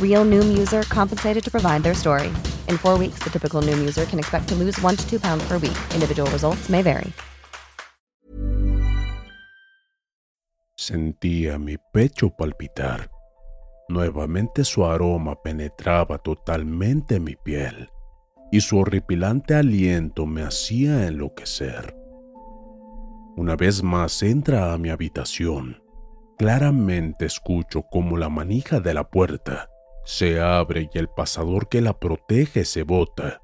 Real 0.00 0.24
Noom 0.24 0.56
user 0.56 0.82
compensated 0.84 1.44
to 1.44 1.50
provide 1.50 1.82
their 1.82 1.94
story. 1.94 2.28
In 2.68 2.78
four 2.78 2.98
weeks, 2.98 3.18
the 3.22 3.30
typical 3.30 3.60
Noom 3.62 3.78
user 3.80 4.06
can 4.06 4.18
expect 4.18 4.48
to 4.48 4.54
lose 4.54 4.80
one 4.82 4.96
to 4.96 5.08
two 5.08 5.20
pounds 5.20 5.46
per 5.46 5.58
week. 5.58 5.76
Individual 5.94 6.30
results 6.30 6.68
may 6.68 6.82
vary. 6.82 7.12
Sentía 10.76 11.58
mi 11.58 11.76
pecho 11.92 12.30
palpitar. 12.30 13.10
Nuevamente 13.88 14.64
su 14.64 14.84
aroma 14.84 15.40
penetraba 15.42 16.18
totalmente 16.18 17.18
mi 17.18 17.34
piel 17.36 17.88
y 18.52 18.60
su 18.60 18.78
horripilante 18.78 19.54
aliento 19.54 20.26
me 20.26 20.42
hacía 20.42 21.06
enloquecer. 21.06 21.96
Una 23.36 23.56
vez 23.56 23.82
más 23.82 24.22
entra 24.22 24.72
a 24.72 24.78
mi 24.78 24.90
habitación. 24.90 25.82
Claramente 26.36 27.24
escucho 27.24 27.82
como 27.82 28.18
la 28.18 28.28
manija 28.28 28.80
de 28.80 28.92
la 28.92 29.08
puerta 29.08 29.70
se 30.06 30.40
abre 30.40 30.88
y 30.94 30.98
el 30.98 31.08
pasador 31.08 31.68
que 31.68 31.80
la 31.80 31.92
protege 31.92 32.64
se 32.64 32.84
bota. 32.84 33.42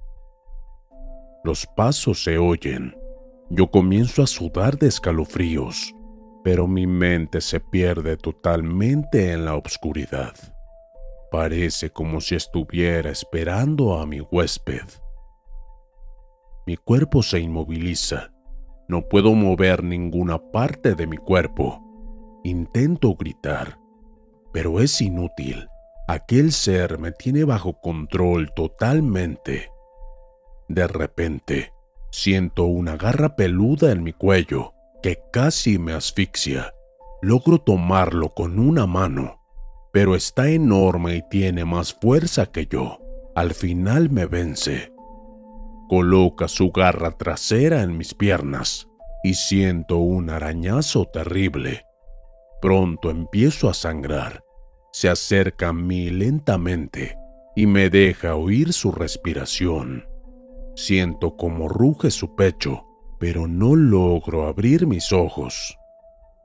Los 1.42 1.66
pasos 1.66 2.22
se 2.22 2.38
oyen. 2.38 2.96
Yo 3.50 3.68
comienzo 3.68 4.22
a 4.22 4.28
sudar 4.28 4.78
de 4.78 4.86
escalofríos, 4.86 5.92
pero 6.44 6.68
mi 6.68 6.86
mente 6.86 7.40
se 7.40 7.58
pierde 7.58 8.16
totalmente 8.16 9.32
en 9.32 9.44
la 9.44 9.56
oscuridad. 9.56 10.34
Parece 11.32 11.90
como 11.90 12.20
si 12.20 12.36
estuviera 12.36 13.10
esperando 13.10 13.98
a 13.98 14.06
mi 14.06 14.20
huésped. 14.20 14.86
Mi 16.64 16.76
cuerpo 16.76 17.24
se 17.24 17.40
inmoviliza. 17.40 18.32
No 18.86 19.08
puedo 19.08 19.32
mover 19.34 19.82
ninguna 19.82 20.38
parte 20.38 20.94
de 20.94 21.08
mi 21.08 21.16
cuerpo. 21.16 21.82
Intento 22.44 23.16
gritar, 23.16 23.80
pero 24.52 24.78
es 24.78 25.00
inútil. 25.00 25.68
Aquel 26.08 26.50
ser 26.50 26.98
me 26.98 27.12
tiene 27.12 27.44
bajo 27.44 27.80
control 27.80 28.52
totalmente. 28.54 29.70
De 30.68 30.88
repente, 30.88 31.72
siento 32.10 32.64
una 32.64 32.96
garra 32.96 33.36
peluda 33.36 33.92
en 33.92 34.02
mi 34.02 34.12
cuello 34.12 34.72
que 35.00 35.22
casi 35.32 35.78
me 35.78 35.92
asfixia. 35.92 36.74
Logro 37.20 37.58
tomarlo 37.60 38.34
con 38.34 38.58
una 38.58 38.86
mano, 38.86 39.40
pero 39.92 40.16
está 40.16 40.48
enorme 40.48 41.16
y 41.16 41.22
tiene 41.28 41.64
más 41.64 41.94
fuerza 41.94 42.46
que 42.46 42.66
yo. 42.66 42.98
Al 43.36 43.54
final 43.54 44.10
me 44.10 44.26
vence. 44.26 44.92
Coloca 45.88 46.48
su 46.48 46.72
garra 46.72 47.12
trasera 47.12 47.82
en 47.82 47.96
mis 47.96 48.12
piernas 48.12 48.88
y 49.22 49.34
siento 49.34 49.98
un 49.98 50.30
arañazo 50.30 51.04
terrible. 51.04 51.86
Pronto 52.60 53.08
empiezo 53.10 53.68
a 53.68 53.74
sangrar 53.74 54.42
se 54.92 55.08
acerca 55.08 55.70
a 55.70 55.72
mí 55.72 56.10
lentamente 56.10 57.16
y 57.56 57.66
me 57.66 57.88
deja 57.90 58.36
oír 58.36 58.72
su 58.72 58.92
respiración. 58.92 60.06
Siento 60.76 61.36
como 61.36 61.68
ruge 61.68 62.10
su 62.10 62.34
pecho, 62.34 62.84
pero 63.18 63.46
no 63.48 63.74
logro 63.74 64.46
abrir 64.46 64.86
mis 64.86 65.12
ojos. 65.12 65.78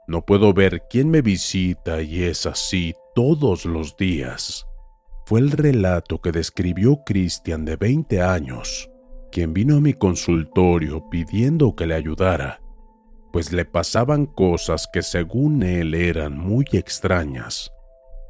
No 0.07 0.25
puedo 0.25 0.53
ver 0.53 0.83
quién 0.89 1.09
me 1.09 1.21
visita 1.21 2.01
y 2.01 2.23
es 2.23 2.45
así 2.45 2.93
todos 3.13 3.65
los 3.65 3.97
días. 3.97 4.65
Fue 5.25 5.41
el 5.41 5.51
relato 5.51 6.21
que 6.21 6.31
describió 6.31 7.03
Christian 7.05 7.65
de 7.65 7.75
20 7.75 8.21
años, 8.21 8.89
quien 9.29 9.53
vino 9.53 9.75
a 9.75 9.81
mi 9.81 9.93
consultorio 9.93 11.09
pidiendo 11.09 11.75
que 11.75 11.85
le 11.85 11.95
ayudara, 11.95 12.61
pues 13.33 13.51
le 13.51 13.65
pasaban 13.65 14.25
cosas 14.25 14.87
que 14.91 15.01
según 15.01 15.63
él 15.63 15.93
eran 15.93 16.37
muy 16.37 16.65
extrañas 16.71 17.71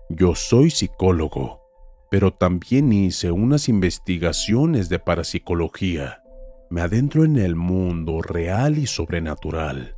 yo 0.09 0.35
soy 0.35 0.69
psicólogo, 0.69 1.61
pero 2.09 2.31
también 2.31 2.93
hice 2.93 3.31
unas 3.31 3.67
investigaciones 3.67 4.87
de 4.87 4.99
parapsicología. 4.99 6.23
Me 6.69 6.81
adentro 6.81 7.25
en 7.25 7.37
el 7.37 7.55
mundo 7.55 8.21
real 8.21 8.77
y 8.77 8.87
sobrenatural. 8.87 9.95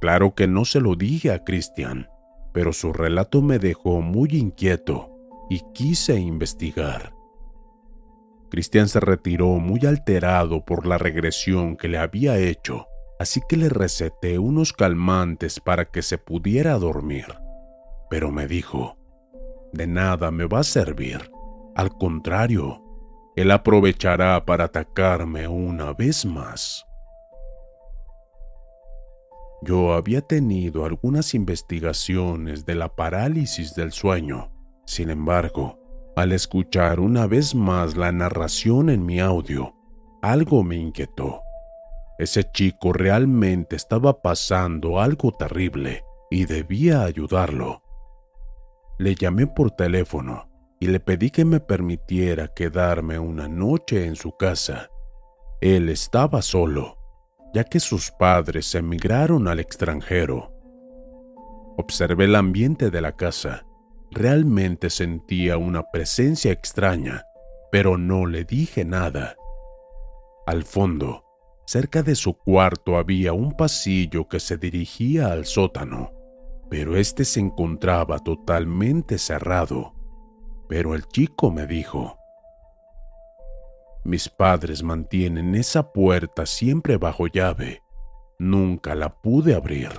Claro 0.00 0.34
que 0.34 0.46
no 0.46 0.64
se 0.64 0.80
lo 0.80 0.94
dije 0.94 1.32
a 1.32 1.44
Christian, 1.44 2.08
pero 2.52 2.72
su 2.72 2.92
relato 2.92 3.42
me 3.42 3.58
dejó 3.58 4.00
muy 4.00 4.30
inquieto 4.30 5.10
y 5.48 5.60
quise 5.74 6.18
investigar. 6.18 7.12
Cristian 8.48 8.88
se 8.88 9.00
retiró 9.00 9.46
muy 9.58 9.86
alterado 9.86 10.64
por 10.64 10.86
la 10.86 10.98
regresión 10.98 11.76
que 11.76 11.88
le 11.88 11.98
había 11.98 12.38
hecho, 12.38 12.86
así 13.18 13.40
que 13.48 13.56
le 13.56 13.68
receté 13.68 14.38
unos 14.38 14.72
calmantes 14.72 15.60
para 15.60 15.84
que 15.86 16.02
se 16.02 16.18
pudiera 16.18 16.78
dormir. 16.78 17.26
Pero 18.08 18.32
me 18.32 18.48
dijo, 18.48 18.96
de 19.72 19.86
nada 19.86 20.30
me 20.30 20.46
va 20.46 20.60
a 20.60 20.64
servir. 20.64 21.30
Al 21.74 21.90
contrario, 21.90 22.82
él 23.36 23.50
aprovechará 23.50 24.44
para 24.44 24.64
atacarme 24.64 25.46
una 25.48 25.92
vez 25.92 26.26
más. 26.26 26.86
Yo 29.62 29.92
había 29.92 30.22
tenido 30.22 30.84
algunas 30.84 31.34
investigaciones 31.34 32.64
de 32.64 32.74
la 32.74 32.94
parálisis 32.94 33.74
del 33.74 33.92
sueño. 33.92 34.50
Sin 34.86 35.10
embargo, 35.10 35.78
al 36.16 36.32
escuchar 36.32 36.98
una 36.98 37.26
vez 37.26 37.54
más 37.54 37.96
la 37.96 38.10
narración 38.10 38.90
en 38.90 39.04
mi 39.04 39.20
audio, 39.20 39.74
algo 40.22 40.62
me 40.62 40.76
inquietó. 40.76 41.42
Ese 42.18 42.44
chico 42.52 42.92
realmente 42.92 43.76
estaba 43.76 44.20
pasando 44.20 45.00
algo 45.00 45.32
terrible 45.32 46.04
y 46.30 46.44
debía 46.44 47.02
ayudarlo. 47.04 47.79
Le 49.00 49.14
llamé 49.14 49.46
por 49.46 49.70
teléfono 49.70 50.50
y 50.78 50.88
le 50.88 51.00
pedí 51.00 51.30
que 51.30 51.46
me 51.46 51.58
permitiera 51.58 52.48
quedarme 52.48 53.18
una 53.18 53.48
noche 53.48 54.04
en 54.04 54.14
su 54.14 54.36
casa. 54.36 54.90
Él 55.62 55.88
estaba 55.88 56.42
solo, 56.42 56.98
ya 57.54 57.64
que 57.64 57.80
sus 57.80 58.10
padres 58.10 58.74
emigraron 58.74 59.48
al 59.48 59.58
extranjero. 59.58 60.52
Observé 61.78 62.26
el 62.26 62.36
ambiente 62.36 62.90
de 62.90 63.00
la 63.00 63.16
casa. 63.16 63.64
Realmente 64.10 64.90
sentía 64.90 65.56
una 65.56 65.82
presencia 65.90 66.52
extraña, 66.52 67.24
pero 67.72 67.96
no 67.96 68.26
le 68.26 68.44
dije 68.44 68.84
nada. 68.84 69.34
Al 70.46 70.62
fondo, 70.62 71.24
cerca 71.64 72.02
de 72.02 72.14
su 72.14 72.34
cuarto 72.34 72.98
había 72.98 73.32
un 73.32 73.52
pasillo 73.52 74.28
que 74.28 74.40
se 74.40 74.58
dirigía 74.58 75.32
al 75.32 75.46
sótano, 75.46 76.12
pero 76.70 76.96
este 76.96 77.24
se 77.24 77.40
encontraba 77.40 78.20
totalmente 78.20 79.18
cerrado. 79.18 79.92
Pero 80.68 80.94
el 80.94 81.04
chico 81.08 81.50
me 81.50 81.66
dijo, 81.66 82.16
mis 84.04 84.28
padres 84.28 84.82
mantienen 84.82 85.54
esa 85.56 85.92
puerta 85.92 86.46
siempre 86.46 86.96
bajo 86.96 87.26
llave. 87.26 87.82
Nunca 88.38 88.94
la 88.94 89.20
pude 89.20 89.54
abrir. 89.54 89.90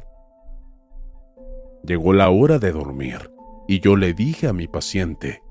Llegó 1.84 2.14
la 2.14 2.30
hora 2.30 2.58
de 2.58 2.72
dormir 2.72 3.32
y 3.68 3.80
yo 3.80 3.96
le 3.96 4.14
dije 4.14 4.48
a 4.48 4.54
mi 4.54 4.68
paciente, 4.68 5.44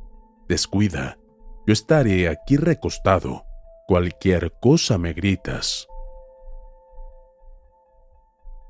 descuida, 0.48 1.18
yo 1.66 1.72
estaré 1.72 2.28
aquí 2.28 2.56
recostado, 2.56 3.44
cualquier 3.86 4.52
cosa 4.60 4.98
me 4.98 5.12
gritas. 5.12 5.86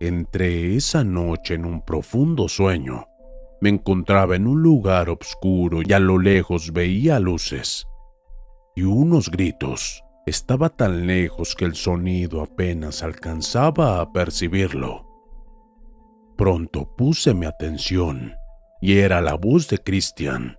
Entré 0.00 0.76
esa 0.76 1.04
noche 1.04 1.54
en 1.54 1.66
un 1.66 1.82
profundo 1.82 2.48
sueño. 2.48 3.06
Me 3.60 3.68
encontraba 3.68 4.34
en 4.34 4.46
un 4.46 4.62
lugar 4.62 5.10
oscuro 5.10 5.80
y 5.84 5.92
a 5.92 5.98
lo 5.98 6.18
lejos 6.18 6.72
veía 6.72 7.20
luces 7.20 7.86
y 8.74 8.82
unos 8.84 9.30
gritos. 9.30 10.02
Estaba 10.24 10.70
tan 10.70 11.06
lejos 11.06 11.54
que 11.54 11.66
el 11.66 11.74
sonido 11.74 12.40
apenas 12.40 13.02
alcanzaba 13.02 14.00
a 14.00 14.10
percibirlo. 14.10 15.06
Pronto 16.36 16.94
puse 16.96 17.34
mi 17.34 17.44
atención 17.44 18.32
y 18.80 18.98
era 18.98 19.20
la 19.20 19.34
voz 19.34 19.68
de 19.68 19.76
Christian. 19.76 20.56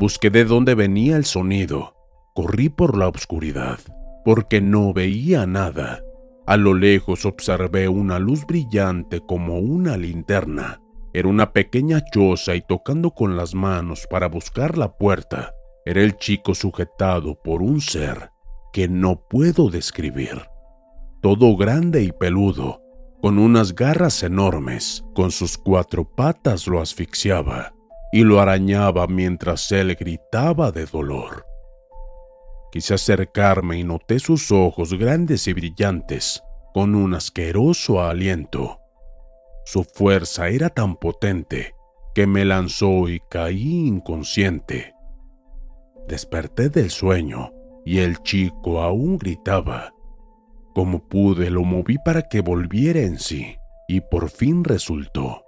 Busqué 0.00 0.30
de 0.30 0.44
dónde 0.44 0.74
venía 0.74 1.16
el 1.16 1.24
sonido. 1.24 1.94
Corrí 2.34 2.68
por 2.68 2.98
la 2.98 3.06
oscuridad 3.06 3.78
porque 4.24 4.60
no 4.60 4.92
veía 4.92 5.46
nada. 5.46 6.02
A 6.46 6.56
lo 6.56 6.74
lejos 6.74 7.26
observé 7.26 7.88
una 7.88 8.20
luz 8.20 8.46
brillante 8.46 9.20
como 9.20 9.58
una 9.58 9.96
linterna. 9.96 10.80
Era 11.12 11.28
una 11.28 11.52
pequeña 11.52 12.04
choza 12.12 12.54
y 12.54 12.60
tocando 12.60 13.10
con 13.10 13.36
las 13.36 13.54
manos 13.54 14.06
para 14.08 14.28
buscar 14.28 14.78
la 14.78 14.96
puerta, 14.96 15.52
era 15.84 16.02
el 16.02 16.16
chico 16.18 16.54
sujetado 16.54 17.40
por 17.42 17.62
un 17.62 17.80
ser 17.80 18.30
que 18.72 18.86
no 18.86 19.26
puedo 19.28 19.70
describir. 19.70 20.48
Todo 21.20 21.56
grande 21.56 22.02
y 22.02 22.12
peludo, 22.12 22.80
con 23.20 23.38
unas 23.38 23.74
garras 23.74 24.22
enormes, 24.22 25.04
con 25.14 25.32
sus 25.32 25.58
cuatro 25.58 26.04
patas 26.04 26.68
lo 26.68 26.80
asfixiaba 26.80 27.72
y 28.12 28.22
lo 28.22 28.40
arañaba 28.40 29.08
mientras 29.08 29.72
él 29.72 29.96
gritaba 29.96 30.70
de 30.70 30.86
dolor. 30.86 31.44
Quise 32.72 32.94
acercarme 32.94 33.78
y 33.78 33.84
noté 33.84 34.18
sus 34.18 34.50
ojos 34.52 34.94
grandes 34.94 35.46
y 35.46 35.52
brillantes, 35.52 36.42
con 36.74 36.94
un 36.94 37.14
asqueroso 37.14 38.02
aliento. 38.02 38.80
Su 39.64 39.84
fuerza 39.84 40.48
era 40.48 40.70
tan 40.70 40.96
potente 40.96 41.74
que 42.14 42.26
me 42.26 42.44
lanzó 42.44 43.08
y 43.08 43.20
caí 43.28 43.86
inconsciente. 43.86 44.94
Desperté 46.08 46.68
del 46.68 46.90
sueño 46.90 47.52
y 47.84 47.98
el 47.98 48.22
chico 48.22 48.80
aún 48.80 49.18
gritaba. 49.18 49.92
Como 50.74 51.08
pude 51.08 51.50
lo 51.50 51.62
moví 51.62 51.96
para 52.04 52.22
que 52.22 52.40
volviera 52.40 53.00
en 53.00 53.18
sí 53.18 53.56
y 53.88 54.00
por 54.00 54.28
fin 54.30 54.64
resultó. 54.64 55.42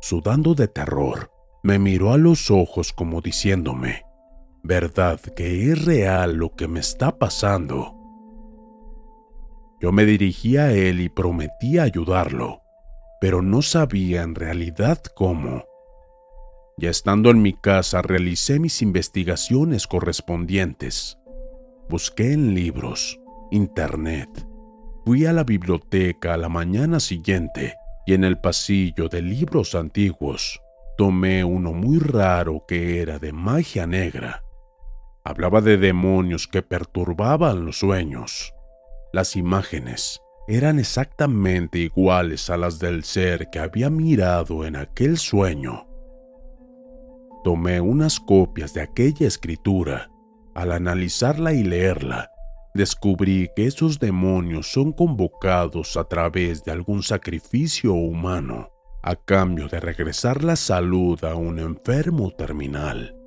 Sudando 0.00 0.54
de 0.54 0.68
terror, 0.68 1.30
me 1.62 1.78
miró 1.78 2.12
a 2.12 2.18
los 2.18 2.50
ojos 2.50 2.92
como 2.92 3.20
diciéndome, 3.20 4.04
¿verdad 4.68 5.18
que 5.34 5.72
es 5.72 5.82
real 5.86 6.34
lo 6.34 6.54
que 6.54 6.68
me 6.68 6.80
está 6.80 7.18
pasando? 7.18 7.94
Yo 9.80 9.92
me 9.92 10.04
dirigí 10.04 10.58
a 10.58 10.72
él 10.72 11.00
y 11.00 11.08
prometí 11.08 11.78
ayudarlo, 11.78 12.60
pero 13.18 13.40
no 13.40 13.62
sabía 13.62 14.22
en 14.22 14.34
realidad 14.34 15.00
cómo. 15.14 15.64
Ya 16.76 16.90
estando 16.90 17.30
en 17.30 17.40
mi 17.40 17.54
casa 17.54 18.02
realicé 18.02 18.60
mis 18.60 18.82
investigaciones 18.82 19.86
correspondientes. 19.86 21.16
Busqué 21.88 22.34
en 22.34 22.54
libros, 22.54 23.18
internet. 23.50 24.28
Fui 25.06 25.24
a 25.24 25.32
la 25.32 25.44
biblioteca 25.44 26.34
a 26.34 26.36
la 26.36 26.50
mañana 26.50 27.00
siguiente 27.00 27.74
y 28.04 28.12
en 28.12 28.22
el 28.22 28.38
pasillo 28.38 29.08
de 29.08 29.22
libros 29.22 29.74
antiguos 29.74 30.60
tomé 30.98 31.42
uno 31.42 31.72
muy 31.72 32.00
raro 32.00 32.66
que 32.68 33.00
era 33.00 33.18
de 33.18 33.32
magia 33.32 33.86
negra. 33.86 34.42
Hablaba 35.24 35.60
de 35.60 35.76
demonios 35.76 36.46
que 36.48 36.62
perturbaban 36.62 37.64
los 37.66 37.78
sueños. 37.78 38.54
Las 39.12 39.36
imágenes 39.36 40.20
eran 40.46 40.78
exactamente 40.78 41.78
iguales 41.78 42.50
a 42.50 42.56
las 42.56 42.78
del 42.78 43.04
ser 43.04 43.50
que 43.50 43.58
había 43.58 43.90
mirado 43.90 44.64
en 44.64 44.76
aquel 44.76 45.18
sueño 45.18 45.88
Tomé 47.44 47.80
unas 47.80 48.18
copias 48.18 48.74
de 48.74 48.82
aquella 48.82 49.26
escritura. 49.26 50.10
Al 50.54 50.72
analizarla 50.72 51.52
y 51.52 51.62
leerla, 51.62 52.30
descubrí 52.74 53.48
que 53.54 53.66
esos 53.66 54.00
demonios 54.00 54.72
son 54.72 54.92
convocados 54.92 55.96
a 55.96 56.04
través 56.04 56.64
de 56.64 56.72
algún 56.72 57.02
sacrificio 57.02 57.94
humano 57.94 58.70
a 59.02 59.14
cambio 59.14 59.68
de 59.68 59.78
regresar 59.78 60.42
la 60.42 60.56
salud 60.56 61.24
a 61.24 61.36
un 61.36 61.60
enfermo 61.60 62.32
terminal. 62.32 63.17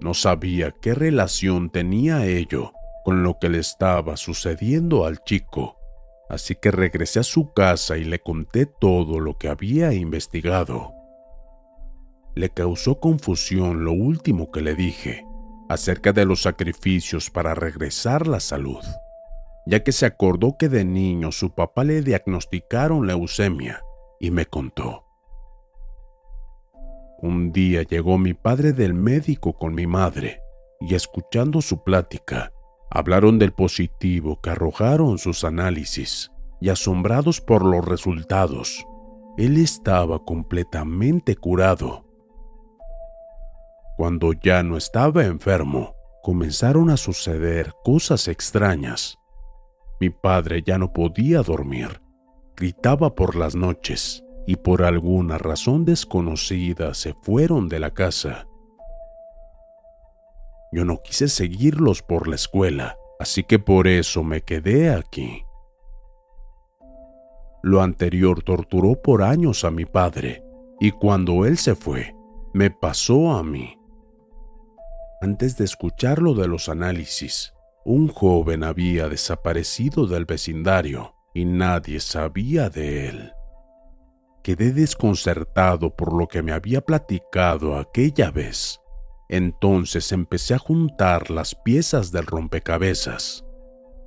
No 0.00 0.14
sabía 0.14 0.72
qué 0.80 0.94
relación 0.94 1.70
tenía 1.70 2.26
ello 2.26 2.72
con 3.04 3.22
lo 3.22 3.38
que 3.38 3.48
le 3.48 3.58
estaba 3.58 4.16
sucediendo 4.16 5.04
al 5.04 5.22
chico, 5.24 5.76
así 6.28 6.54
que 6.54 6.70
regresé 6.70 7.20
a 7.20 7.24
su 7.24 7.52
casa 7.52 7.96
y 7.96 8.04
le 8.04 8.18
conté 8.20 8.66
todo 8.66 9.20
lo 9.20 9.38
que 9.38 9.48
había 9.48 9.92
investigado 9.92 10.98
le 12.38 12.50
causó 12.50 13.00
confusión 13.00 13.84
lo 13.84 13.90
último 13.90 14.52
que 14.52 14.60
le 14.60 14.76
dije 14.76 15.24
acerca 15.68 16.12
de 16.12 16.24
los 16.24 16.42
sacrificios 16.42 17.30
para 17.30 17.52
regresar 17.52 18.28
la 18.28 18.38
salud, 18.38 18.84
ya 19.66 19.82
que 19.82 19.90
se 19.90 20.06
acordó 20.06 20.56
que 20.56 20.68
de 20.68 20.84
niño 20.84 21.32
su 21.32 21.56
papá 21.56 21.82
le 21.82 22.00
diagnosticaron 22.00 23.08
leucemia 23.08 23.82
y 24.20 24.30
me 24.30 24.46
contó. 24.46 25.07
Un 27.20 27.52
día 27.52 27.82
llegó 27.82 28.18
mi 28.18 28.34
padre 28.34 28.72
del 28.72 28.94
médico 28.94 29.52
con 29.54 29.74
mi 29.74 29.86
madre 29.86 30.40
y 30.80 30.94
escuchando 30.94 31.60
su 31.60 31.82
plática, 31.82 32.52
hablaron 32.90 33.38
del 33.38 33.52
positivo 33.52 34.40
que 34.40 34.50
arrojaron 34.50 35.18
sus 35.18 35.44
análisis 35.44 36.30
y 36.60 36.68
asombrados 36.68 37.40
por 37.40 37.64
los 37.64 37.84
resultados, 37.84 38.84
él 39.36 39.56
estaba 39.58 40.24
completamente 40.24 41.36
curado 41.36 42.08
cuando 43.98 44.32
ya 44.32 44.62
no 44.62 44.76
estaba 44.76 45.24
enfermo, 45.24 45.96
comenzaron 46.22 46.88
a 46.88 46.96
suceder 46.96 47.72
cosas 47.82 48.28
extrañas. 48.28 49.18
Mi 49.98 50.08
padre 50.08 50.62
ya 50.64 50.78
no 50.78 50.92
podía 50.92 51.42
dormir, 51.42 52.00
gritaba 52.56 53.16
por 53.16 53.34
las 53.34 53.56
noches 53.56 54.22
y 54.48 54.56
por 54.56 54.82
alguna 54.82 55.36
razón 55.36 55.84
desconocida 55.84 56.94
se 56.94 57.12
fueron 57.12 57.68
de 57.68 57.78
la 57.78 57.90
casa. 57.90 58.48
Yo 60.72 60.86
no 60.86 61.02
quise 61.02 61.28
seguirlos 61.28 62.00
por 62.00 62.26
la 62.28 62.36
escuela, 62.36 62.96
así 63.20 63.44
que 63.44 63.58
por 63.58 63.86
eso 63.86 64.24
me 64.24 64.40
quedé 64.40 64.88
aquí. 64.88 65.44
Lo 67.62 67.82
anterior 67.82 68.42
torturó 68.42 68.94
por 68.94 69.22
años 69.22 69.66
a 69.66 69.70
mi 69.70 69.84
padre, 69.84 70.42
y 70.80 70.92
cuando 70.92 71.44
él 71.44 71.58
se 71.58 71.74
fue, 71.74 72.14
me 72.54 72.70
pasó 72.70 73.32
a 73.32 73.42
mí. 73.42 73.78
Antes 75.20 75.58
de 75.58 75.66
escuchar 75.66 76.22
lo 76.22 76.32
de 76.32 76.48
los 76.48 76.70
análisis, 76.70 77.52
un 77.84 78.08
joven 78.08 78.64
había 78.64 79.10
desaparecido 79.10 80.06
del 80.06 80.24
vecindario 80.24 81.14
y 81.34 81.44
nadie 81.44 82.00
sabía 82.00 82.70
de 82.70 83.10
él. 83.10 83.32
Quedé 84.48 84.72
desconcertado 84.72 85.94
por 85.94 86.14
lo 86.14 86.26
que 86.26 86.42
me 86.42 86.52
había 86.52 86.80
platicado 86.80 87.76
aquella 87.76 88.30
vez. 88.30 88.80
Entonces 89.28 90.10
empecé 90.10 90.54
a 90.54 90.58
juntar 90.58 91.30
las 91.30 91.54
piezas 91.54 92.12
del 92.12 92.24
rompecabezas. 92.24 93.44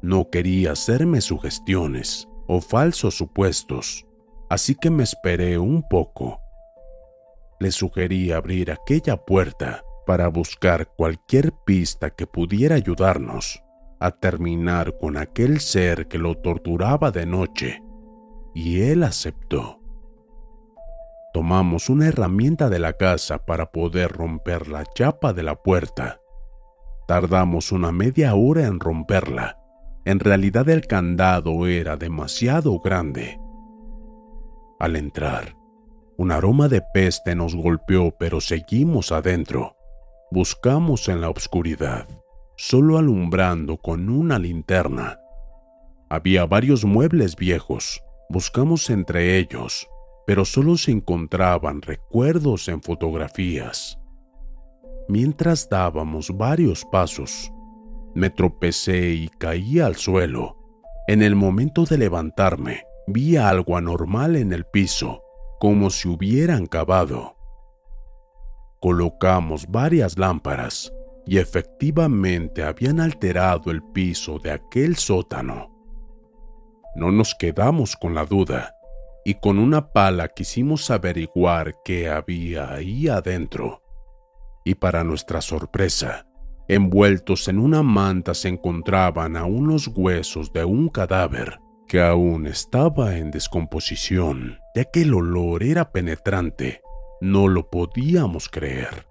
No 0.02 0.32
quería 0.32 0.72
hacerme 0.72 1.22
sugestiones 1.22 2.28
o 2.48 2.60
falsos 2.60 3.16
supuestos, 3.16 4.08
así 4.50 4.74
que 4.74 4.90
me 4.90 5.04
esperé 5.04 5.60
un 5.60 5.88
poco. 5.88 6.42
Le 7.60 7.72
sugerí 7.72 8.32
abrir 8.32 8.72
aquella 8.72 9.18
puerta 9.18 9.84
para 10.08 10.28
buscar 10.28 10.88
cualquier 10.98 11.54
pista 11.68 12.10
que 12.10 12.26
pudiera 12.26 12.74
ayudarnos 12.74 13.62
a 14.00 14.10
terminar 14.10 14.98
con 14.98 15.18
aquel 15.18 15.60
ser 15.60 16.08
que 16.08 16.18
lo 16.18 16.34
torturaba 16.34 17.12
de 17.12 17.28
noche, 17.28 17.84
y 18.56 18.82
él 18.82 19.04
aceptó. 19.04 19.81
Tomamos 21.34 21.90
una 21.90 22.08
herramienta 22.08 22.70
de 22.70 22.80
la 22.80 22.94
casa 22.94 23.46
para 23.46 23.72
poder 23.72 24.12
romper 24.12 24.68
la 24.68 24.86
chapa 24.86 25.32
de 25.32 25.44
la 25.44 25.56
puerta. 25.56 26.20
Tardamos 27.08 27.72
una 27.72 27.92
media 27.92 28.36
hora 28.36 28.68
en 28.68 28.80
romperla. 28.80 29.58
En 30.04 30.20
realidad 30.20 30.68
el 30.68 30.88
candado 30.88 31.68
era 31.68 31.96
demasiado 31.96 32.80
grande. 32.80 33.40
Al 34.80 34.96
entrar, 34.96 35.56
un 36.18 36.32
aroma 36.32 36.68
de 36.68 36.82
peste 36.94 37.34
nos 37.36 37.56
golpeó, 37.56 38.12
pero 38.18 38.42
seguimos 38.42 39.12
adentro. 39.12 39.78
Buscamos 40.32 41.08
en 41.08 41.22
la 41.22 41.30
oscuridad, 41.30 42.08
solo 42.58 42.98
alumbrando 42.98 43.78
con 43.78 44.10
una 44.10 44.38
linterna. 44.38 45.20
Había 46.10 46.46
varios 46.46 46.84
muebles 46.84 47.36
viejos. 47.38 48.04
Buscamos 48.30 48.90
entre 48.90 49.38
ellos, 49.38 49.88
pero 50.26 50.46
solo 50.46 50.78
se 50.78 50.92
encontraban 50.92 51.82
recuerdos 51.82 52.68
en 52.68 52.82
fotografías. 52.82 54.00
Mientras 55.08 55.70
dábamos 55.70 56.36
varios 56.38 56.86
pasos, 56.86 57.52
me 58.14 58.30
tropecé 58.30 59.10
y 59.12 59.30
caí 59.30 59.80
al 59.80 59.96
suelo. 59.96 60.58
En 61.08 61.22
el 61.22 61.36
momento 61.36 61.86
de 61.86 61.98
levantarme, 61.98 62.84
vi 63.08 63.36
algo 63.36 63.78
anormal 63.78 64.36
en 64.36 64.54
el 64.54 64.66
piso, 64.66 65.24
como 65.60 65.90
si 65.90 66.08
hubieran 66.08 66.66
cavado. 66.66 67.36
Colocamos 68.80 69.68
varias 69.68 70.18
lámparas 70.18 70.94
y 71.26 71.38
efectivamente 71.38 72.64
habían 72.64 73.00
alterado 73.00 73.72
el 73.72 73.84
piso 73.84 74.40
de 74.40 74.52
aquel 74.52 74.96
sótano. 74.96 75.70
No 76.96 77.12
nos 77.12 77.36
quedamos 77.36 77.96
con 77.96 78.16
la 78.16 78.26
duda 78.26 78.76
y 79.24 79.36
con 79.36 79.60
una 79.60 79.92
pala 79.92 80.30
quisimos 80.30 80.90
averiguar 80.90 81.76
qué 81.84 82.10
había 82.10 82.74
ahí 82.74 83.08
adentro. 83.08 83.82
Y 84.66 84.76
para 84.76 85.04
nuestra 85.04 85.42
sorpresa, 85.42 86.28
envueltos 86.68 87.48
en 87.48 87.60
una 87.60 87.84
manta 87.84 88.34
se 88.34 88.48
encontraban 88.48 89.36
aún 89.36 89.68
los 89.68 89.88
huesos 89.88 90.54
de 90.54 90.66
un 90.66 90.90
cadáver 90.90 91.60
que 91.88 92.02
aún 92.02 92.48
estaba 92.48 93.18
en 93.18 93.32
descomposición, 93.32 94.60
ya 94.76 94.86
que 94.86 95.02
el 95.02 95.14
olor 95.14 95.64
era 95.64 95.92
penetrante. 95.92 96.82
No 97.20 97.48
lo 97.48 97.70
podíamos 97.70 98.50
creer. 98.50 99.08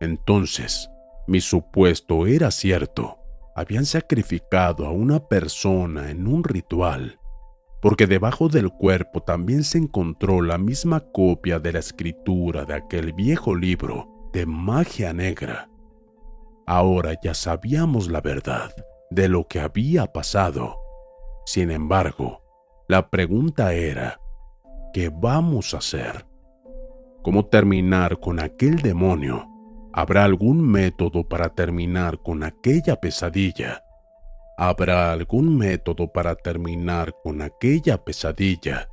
Entonces, 0.00 0.88
mi 1.26 1.40
supuesto 1.40 2.26
era 2.26 2.50
cierto. 2.50 3.18
Habían 3.54 3.84
sacrificado 3.84 4.86
a 4.86 4.92
una 4.92 5.28
persona 5.28 6.10
en 6.10 6.26
un 6.26 6.42
ritual 6.42 7.18
porque 7.80 8.06
debajo 8.06 8.48
del 8.48 8.70
cuerpo 8.70 9.22
también 9.22 9.62
se 9.64 9.78
encontró 9.78 10.42
la 10.42 10.58
misma 10.58 11.00
copia 11.00 11.58
de 11.58 11.72
la 11.72 11.78
escritura 11.78 12.64
de 12.64 12.74
aquel 12.74 13.12
viejo 13.12 13.54
libro 13.54 14.30
de 14.32 14.46
magia 14.46 15.12
negra. 15.12 15.70
Ahora 16.66 17.14
ya 17.22 17.34
sabíamos 17.34 18.10
la 18.10 18.20
verdad 18.20 18.72
de 19.10 19.28
lo 19.28 19.46
que 19.46 19.60
había 19.60 20.06
pasado. 20.12 20.76
Sin 21.46 21.70
embargo, 21.70 22.42
la 22.88 23.08
pregunta 23.08 23.72
era, 23.72 24.20
¿qué 24.92 25.08
vamos 25.08 25.72
a 25.72 25.78
hacer? 25.78 26.26
¿Cómo 27.22 27.46
terminar 27.46 28.20
con 28.20 28.40
aquel 28.40 28.76
demonio? 28.76 29.48
¿Habrá 29.92 30.24
algún 30.24 30.60
método 30.60 31.26
para 31.26 31.48
terminar 31.54 32.18
con 32.22 32.42
aquella 32.42 32.96
pesadilla? 32.96 33.82
¿Habrá 34.60 35.12
algún 35.12 35.56
método 35.56 36.10
para 36.10 36.34
terminar 36.34 37.14
con 37.22 37.42
aquella 37.42 37.96
pesadilla? 38.04 38.88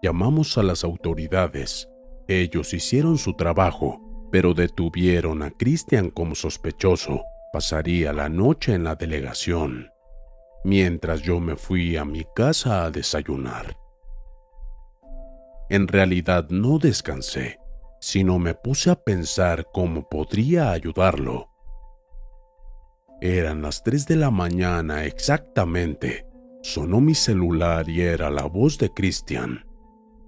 Llamamos 0.00 0.56
a 0.58 0.62
las 0.62 0.84
autoridades. 0.84 1.88
Ellos 2.28 2.72
hicieron 2.72 3.18
su 3.18 3.34
trabajo, 3.34 4.00
pero 4.30 4.54
detuvieron 4.54 5.42
a 5.42 5.50
Christian 5.50 6.08
como 6.08 6.36
sospechoso. 6.36 7.24
Pasaría 7.52 8.12
la 8.12 8.28
noche 8.28 8.74
en 8.74 8.84
la 8.84 8.94
delegación, 8.94 9.90
mientras 10.62 11.20
yo 11.20 11.40
me 11.40 11.56
fui 11.56 11.96
a 11.96 12.04
mi 12.04 12.24
casa 12.36 12.84
a 12.84 12.92
desayunar. 12.92 13.76
En 15.68 15.88
realidad 15.88 16.48
no 16.48 16.78
descansé, 16.78 17.58
sino 17.98 18.38
me 18.38 18.54
puse 18.54 18.88
a 18.92 18.94
pensar 18.94 19.66
cómo 19.72 20.08
podría 20.08 20.70
ayudarlo 20.70 21.53
eran 23.24 23.62
las 23.62 23.82
3 23.82 24.06
de 24.06 24.16
la 24.16 24.30
mañana 24.30 25.06
exactamente. 25.06 26.26
Sonó 26.62 27.00
mi 27.00 27.14
celular 27.14 27.88
y 27.88 28.02
era 28.02 28.28
la 28.28 28.44
voz 28.44 28.76
de 28.76 28.90
Christian. 28.90 29.64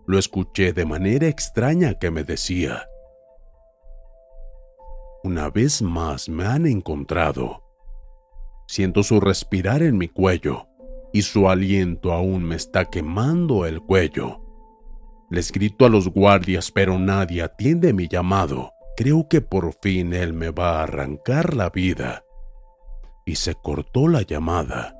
Lo 0.06 0.18
escuché 0.18 0.72
de 0.72 0.86
manera 0.86 1.28
extraña 1.28 1.98
que 1.98 2.10
me 2.10 2.24
decía, 2.24 2.88
Una 5.22 5.50
vez 5.50 5.82
más 5.82 6.30
me 6.30 6.46
han 6.46 6.66
encontrado. 6.66 7.62
Siento 8.66 9.02
su 9.02 9.20
respirar 9.20 9.82
en 9.82 9.98
mi 9.98 10.08
cuello 10.08 10.66
y 11.12 11.20
su 11.20 11.50
aliento 11.50 12.14
aún 12.14 12.44
me 12.44 12.56
está 12.56 12.86
quemando 12.86 13.66
el 13.66 13.82
cuello. 13.82 14.40
Les 15.30 15.52
grito 15.52 15.84
a 15.84 15.90
los 15.90 16.08
guardias 16.08 16.70
pero 16.72 16.98
nadie 16.98 17.42
atiende 17.42 17.92
mi 17.92 18.08
llamado. 18.08 18.72
Creo 18.96 19.28
que 19.28 19.42
por 19.42 19.74
fin 19.82 20.14
él 20.14 20.32
me 20.32 20.48
va 20.48 20.80
a 20.80 20.84
arrancar 20.84 21.54
la 21.54 21.68
vida 21.68 22.22
y 23.26 23.34
se 23.34 23.54
cortó 23.56 24.08
la 24.08 24.22
llamada. 24.22 24.96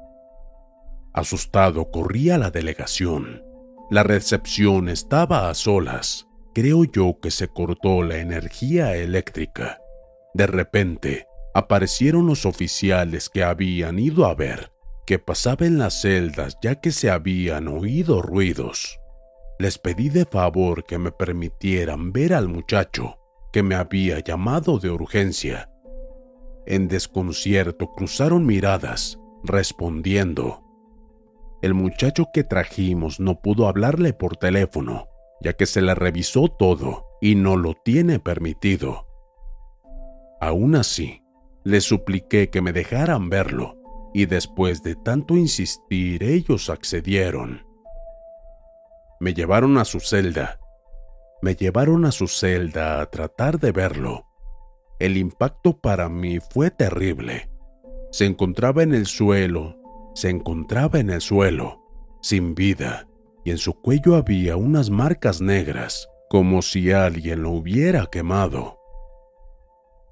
Asustado 1.15 1.91
corrí 1.91 2.29
a 2.29 2.37
la 2.37 2.51
delegación. 2.51 3.43
La 3.89 4.03
recepción 4.03 4.89
estaba 4.89 5.49
a 5.49 5.55
solas. 5.55 6.27
Creo 6.53 6.85
yo 6.85 7.19
que 7.23 7.31
se 7.31 7.49
cortó 7.49 8.03
la 8.03 8.19
energía 8.19 8.97
eléctrica. 8.97 9.79
De 10.35 10.47
repente, 10.47 11.27
aparecieron 11.55 12.27
los 12.27 12.45
oficiales 12.45 13.31
que 13.31 13.45
habían 13.45 13.99
ido 13.99 14.27
a 14.27 14.35
ver 14.35 14.73
qué 15.07 15.19
pasaba 15.21 15.65
en 15.65 15.79
las 15.79 16.01
celdas 16.03 16.59
ya 16.61 16.75
que 16.81 16.91
se 16.91 17.11
habían 17.11 17.69
oído 17.69 18.21
ruidos. 18.21 18.99
Les 19.59 19.79
pedí 19.79 20.09
de 20.09 20.25
favor 20.25 20.85
que 20.85 20.99
me 20.99 21.13
permitieran 21.13 22.13
ver 22.13 22.35
al 22.35 22.49
muchacho 22.49 23.19
que 23.53 23.63
me 23.63 23.77
había 23.77 24.19
llamado 24.19 24.79
de 24.79 24.91
urgencia 24.91 25.71
en 26.67 26.89
desconcierto 26.89 27.93
cruzaron 27.93 28.47
miradas, 28.47 29.19
respondiendo. 29.45 30.63
El 31.63 31.75
muchacho 31.75 32.27
que 32.33 32.45
trajimos 32.45 33.21
no 33.21 33.41
pudo 33.41 33.69
hablarle 33.69 34.13
por 34.13 34.37
teléfono, 34.37 35.09
ya 35.41 35.55
que 35.55 35.67
se 35.67 35.81
le 35.81 35.95
revisó 35.95 36.49
todo 36.49 37.07
y 37.21 37.35
no 37.35 37.57
lo 37.57 37.75
tiene 37.75 38.19
permitido. 38.19 39.07
Aún 40.41 40.77
así, 40.77 41.23
le 41.65 41.81
supliqué 41.81 42.51
que 42.51 42.61
me 42.61 42.73
dejaran 42.73 43.31
verlo, 43.31 43.77
y 44.13 44.27
después 44.27 44.83
de 44.83 44.95
tanto 44.95 45.37
insistir 45.37 46.23
ellos 46.23 46.71
accedieron. 46.71 47.67
Me 49.19 49.35
llevaron 49.35 49.79
a 49.79 49.85
su 49.85 50.01
celda. 50.01 50.61
Me 51.43 51.55
llevaron 51.55 52.05
a 52.05 52.13
su 52.13 52.29
celda 52.29 53.01
a 53.01 53.07
tratar 53.07 53.59
de 53.59 53.73
verlo, 53.73 54.27
el 54.99 55.17
impacto 55.17 55.79
para 55.79 56.09
mí 56.09 56.39
fue 56.41 56.71
terrible. 56.71 57.51
Se 58.11 58.25
encontraba 58.25 58.83
en 58.83 58.95
el 58.95 59.07
suelo, 59.07 59.77
se 60.15 60.31
encontraba 60.31 60.99
en 60.99 61.11
el 61.11 61.21
suelo, 61.21 61.83
sin 62.23 62.55
vida, 62.55 63.07
y 63.45 63.51
en 63.51 63.59
su 63.59 63.75
cuello 63.75 64.17
había 64.17 64.57
unas 64.57 64.91
marcas 64.91 65.41
negras, 65.41 66.09
como 66.31 66.63
si 66.63 66.91
alguien 66.93 67.43
lo 67.43 67.51
hubiera 67.51 68.07
quemado. 68.07 68.79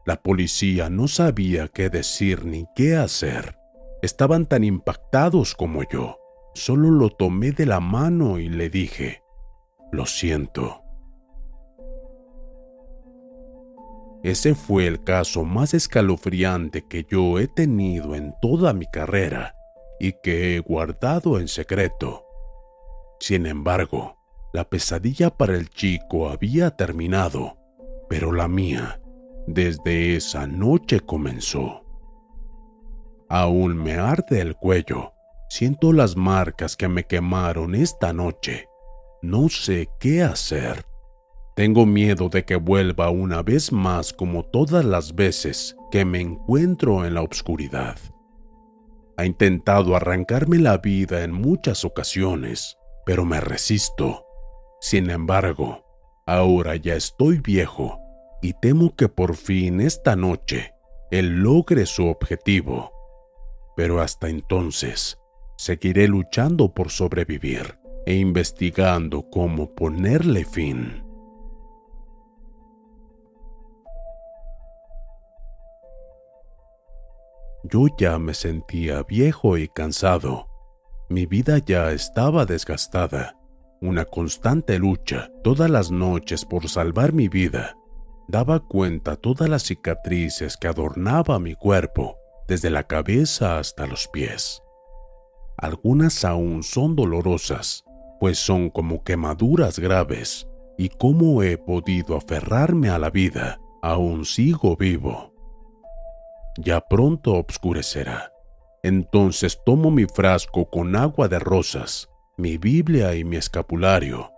La 0.07 0.23
policía 0.23 0.91
no 0.91 1.09
sabía 1.09 1.69
qué 1.69 1.89
decir 1.89 2.45
ni 2.45 2.67
qué 2.77 2.95
hacer. 2.95 3.57
Estaban 4.03 4.45
tan 4.45 4.63
impactados 4.63 5.55
como 5.55 5.83
yo. 5.91 6.19
Solo 6.55 6.91
lo 6.91 7.09
tomé 7.09 7.53
de 7.53 7.65
la 7.65 7.81
mano 7.81 8.39
y 8.39 8.51
le 8.51 8.69
dije, 8.69 9.23
lo 9.91 10.05
siento. 10.05 10.84
Ese 14.25 14.55
fue 14.55 14.87
el 14.87 15.05
caso 15.05 15.45
más 15.45 15.75
escalofriante 15.75 16.89
que 16.89 17.05
yo 17.05 17.39
he 17.39 17.47
tenido 17.47 18.15
en 18.15 18.35
toda 18.41 18.73
mi 18.73 18.87
carrera 18.87 19.55
y 20.01 20.15
que 20.23 20.57
he 20.57 20.61
guardado 20.61 21.39
en 21.39 21.47
secreto. 21.47 22.25
Sin 23.21 23.45
embargo, 23.45 24.17
la 24.55 24.65
pesadilla 24.65 25.29
para 25.29 25.55
el 25.57 25.69
chico 25.69 26.31
había 26.31 26.71
terminado, 26.71 27.59
pero 28.09 28.33
la 28.33 28.49
mía, 28.49 28.99
desde 29.47 30.17
esa 30.17 30.47
noche 30.47 31.01
comenzó. 31.01 31.85
Aún 33.29 33.77
me 33.77 33.97
arde 33.97 34.41
el 34.41 34.57
cuello, 34.57 35.13
siento 35.51 35.93
las 35.93 36.17
marcas 36.17 36.77
que 36.77 36.89
me 36.89 37.05
quemaron 37.05 37.75
esta 37.75 38.15
noche. 38.15 38.71
No 39.21 39.51
sé 39.51 39.91
qué 40.01 40.23
hacer. 40.23 40.87
Tengo 41.55 41.87
miedo 41.87 42.29
de 42.29 42.45
que 42.45 42.57
vuelva 42.57 43.11
una 43.11 43.43
vez 43.43 43.71
más 43.71 44.13
como 44.13 44.45
todas 44.45 44.85
las 44.85 45.15
veces 45.15 45.77
que 45.93 46.05
me 46.05 46.21
encuentro 46.21 47.07
en 47.07 47.15
la 47.15 47.23
oscuridad. 47.23 47.97
Ha 49.17 49.25
intentado 49.25 49.95
arrancarme 49.95 50.59
la 50.59 50.79
vida 50.79 51.23
en 51.23 51.33
muchas 51.33 51.85
ocasiones, 51.85 52.77
pero 53.07 53.25
me 53.25 53.41
resisto. 53.41 54.27
Sin 54.81 55.11
embargo, 55.11 55.85
ahora 56.27 56.75
ya 56.75 56.97
estoy 56.97 57.39
viejo 57.39 58.01
y 58.43 58.55
temo 58.55 58.97
que 58.97 59.09
por 59.09 59.37
fin 59.37 59.81
esta 59.81 60.17
noche 60.17 60.73
él 61.13 61.43
logre 61.43 61.87
su 61.87 62.09
objetivo. 62.09 62.91
Pero 63.77 64.01
hasta 64.01 64.29
entonces, 64.29 65.19
seguiré 65.57 66.09
luchando 66.09 66.75
por 66.75 66.91
sobrevivir 66.91 67.79
e 68.07 68.17
investigando 68.17 69.31
cómo 69.31 69.73
ponerle 69.73 70.45
fin. 70.45 71.04
Yo 77.67 77.87
ya 77.97 78.19
me 78.19 78.35
sentía 78.35 79.03
viejo 79.05 79.57
y 79.57 79.69
cansado. 79.69 80.49
Mi 81.09 81.25
vida 81.25 81.59
ya 81.59 81.93
estaba 81.93 82.45
desgastada. 82.45 83.39
Una 83.81 84.05
constante 84.05 84.79
lucha 84.79 85.31
todas 85.43 85.71
las 85.71 85.91
noches 85.91 86.45
por 86.45 86.69
salvar 86.69 87.15
mi 87.15 87.29
vida. 87.29 87.75
Daba 88.29 88.61
cuenta 88.61 89.17
todas 89.17 89.49
las 89.49 89.63
cicatrices 89.63 90.59
que 90.59 90.69
adornaba 90.69 91.39
mi 91.39 91.55
cuerpo, 91.55 92.19
desde 92.49 92.69
la 92.69 92.83
cabeza 92.83 93.59
hasta 93.59 93.87
los 93.87 94.09
pies. 94.09 94.63
Algunas 95.57 96.23
aún 96.27 96.63
son 96.63 96.95
dolorosas, 96.95 97.83
pues 98.21 98.39
son 98.39 98.69
como 98.69 99.03
quemaduras 99.05 99.79
graves, 99.79 100.47
y 100.77 100.91
cómo 100.91 101.43
he 101.43 101.57
podido 101.57 102.17
aferrarme 102.17 102.91
a 102.91 102.99
la 102.99 103.09
vida, 103.09 103.59
aún 103.83 104.27
sigo 104.27 104.77
vivo 104.77 105.34
ya 106.57 106.81
pronto 106.81 107.35
obscurecerá. 107.35 108.33
Entonces 108.83 109.61
tomo 109.65 109.91
mi 109.91 110.05
frasco 110.05 110.69
con 110.69 110.95
agua 110.97 111.29
de 111.29 111.39
rosas, 111.39 112.09
mi 112.37 112.59
Biblia 112.59 113.15
y 113.15 113.25
mi 113.25 113.37
escapulario. 113.37 114.31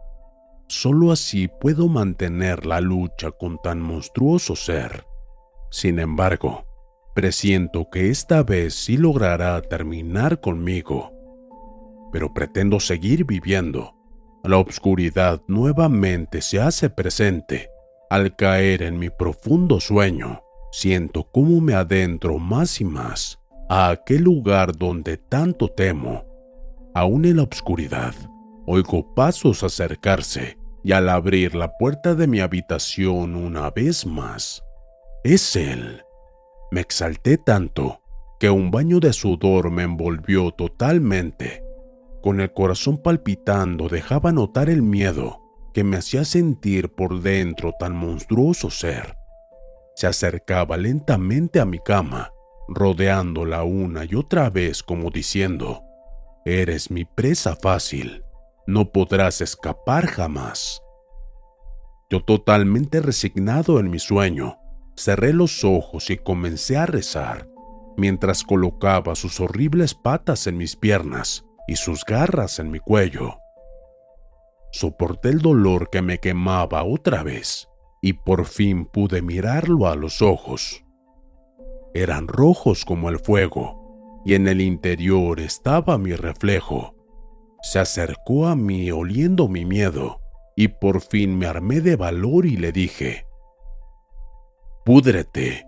Solo 0.69 1.13
así 1.13 1.49
puedo 1.49 1.89
mantener 1.89 2.67
la 2.67 2.81
lucha 2.81 3.31
con 3.31 3.59
tan 3.63 3.81
monstruoso 3.81 4.57
ser. 4.57 5.05
Sin 5.71 5.99
embargo, 5.99 6.65
presiento 7.15 7.89
que 7.91 8.11
esta 8.11 8.43
vez 8.43 8.75
sí 8.75 8.97
logrará 8.97 9.61
terminar 9.63 10.41
conmigo. 10.41 11.13
Pero 12.13 12.33
pretendo 12.33 12.81
seguir 12.81 13.25
viviendo. 13.25 13.95
La 14.45 14.59
oscuridad 14.59 15.43
nuevamente 15.49 16.41
se 16.41 16.61
hace 16.61 16.89
presente 16.89 17.69
al 18.11 18.37
caer 18.37 18.83
en 18.83 18.99
mi 18.99 19.11
profundo 19.11 19.81
sueño 19.81 20.46
siento 20.71 21.29
cómo 21.31 21.61
me 21.61 21.75
adentro 21.75 22.39
más 22.39 22.81
y 22.81 22.85
más 22.85 23.39
a 23.69 23.91
aquel 23.91 24.23
lugar 24.23 24.77
donde 24.77 25.17
tanto 25.17 25.69
temo. 25.69 26.25
Aún 26.95 27.25
en 27.25 27.37
la 27.37 27.43
oscuridad, 27.43 28.15
oigo 28.67 29.15
pasos 29.15 29.63
acercarse 29.63 30.59
y 30.83 30.93
al 30.93 31.09
abrir 31.09 31.55
la 31.55 31.77
puerta 31.77 32.15
de 32.15 32.27
mi 32.27 32.41
habitación 32.41 33.35
una 33.35 33.71
vez 33.71 34.07
más, 34.07 34.63
es 35.25 35.57
él. 35.57 36.03
Me 36.71 36.81
exalté 36.81 37.39
tanto 37.39 38.01
que 38.39 38.51
un 38.51 38.71
baño 38.71 39.01
de 39.01 39.13
sudor 39.13 39.71
me 39.71 39.83
envolvió 39.83 40.53
totalmente. 40.53 41.65
Con 42.23 42.41
el 42.41 42.53
corazón 42.53 42.99
palpitando 42.99 43.89
dejaba 43.89 44.33
notar 44.33 44.69
el 44.71 44.83
miedo 44.83 45.41
que 45.75 45.85
me 45.85 45.97
hacía 45.97 46.25
sentir 46.25 46.89
por 46.89 47.21
dentro 47.21 47.73
tan 47.79 47.95
monstruoso 47.95 48.71
ser 48.71 49.17
se 49.97 50.07
acercaba 50.07 50.77
lentamente 50.77 51.59
a 51.59 51.65
mi 51.65 51.79
cama, 51.79 52.31
rodeándola 52.69 53.65
una 53.65 54.05
y 54.05 54.15
otra 54.15 54.51
vez 54.51 54.83
como 54.83 55.11
diciendo, 55.11 55.83
Eres 56.45 56.91
mi 56.91 57.07
presa 57.07 57.57
fácil, 57.57 58.23
no 58.67 58.93
podrás 58.93 59.41
escapar 59.41 60.07
jamás. 60.07 60.83
Yo 62.11 62.23
totalmente 62.23 63.01
resignado 63.01 63.81
en 63.81 63.91
mi 63.91 63.99
sueño, 63.99 64.59
cerré 64.97 65.33
los 65.33 65.65
ojos 65.65 66.11
y 66.11 66.19
comencé 66.19 66.77
a 66.77 66.85
rezar, 66.85 67.49
mientras 67.97 68.45
colocaba 68.45 69.15
sus 69.15 69.41
horribles 69.41 69.95
patas 69.95 70.47
en 70.47 70.59
mis 70.59 70.77
piernas 70.77 71.47
y 71.67 71.77
sus 71.77 72.05
garras 72.05 72.59
en 72.59 72.71
mi 72.71 72.81
cuello. 72.81 73.39
Soporté 74.73 75.31
el 75.31 75.41
dolor 75.41 75.89
que 75.89 76.03
me 76.03 76.19
quemaba 76.19 76.85
otra 76.85 77.23
vez 77.23 77.71
y 78.07 78.13
por 78.13 78.45
fin 78.45 78.85
pude 78.85 79.21
mirarlo 79.21 79.89
a 79.89 79.97
los 79.97 80.23
ojos. 80.23 80.85
Eran 81.93 82.29
rojos 82.29 82.85
como 82.85 83.09
el 83.09 83.19
fuego, 83.19 84.23
y 84.25 84.35
en 84.35 84.47
el 84.47 84.61
interior 84.61 85.41
estaba 85.41 85.99
mi 85.99 86.15
reflejo. 86.15 86.95
Se 87.63 87.81
acercó 87.81 88.47
a 88.47 88.55
mí 88.55 88.93
oliendo 88.93 89.49
mi 89.49 89.65
miedo, 89.65 90.21
y 90.55 90.69
por 90.69 91.01
fin 91.01 91.37
me 91.37 91.47
armé 91.47 91.81
de 91.81 91.97
valor 91.97 92.47
y 92.47 92.57
le 92.57 92.71
dije, 92.71 93.27
Púdrete. 94.85 95.67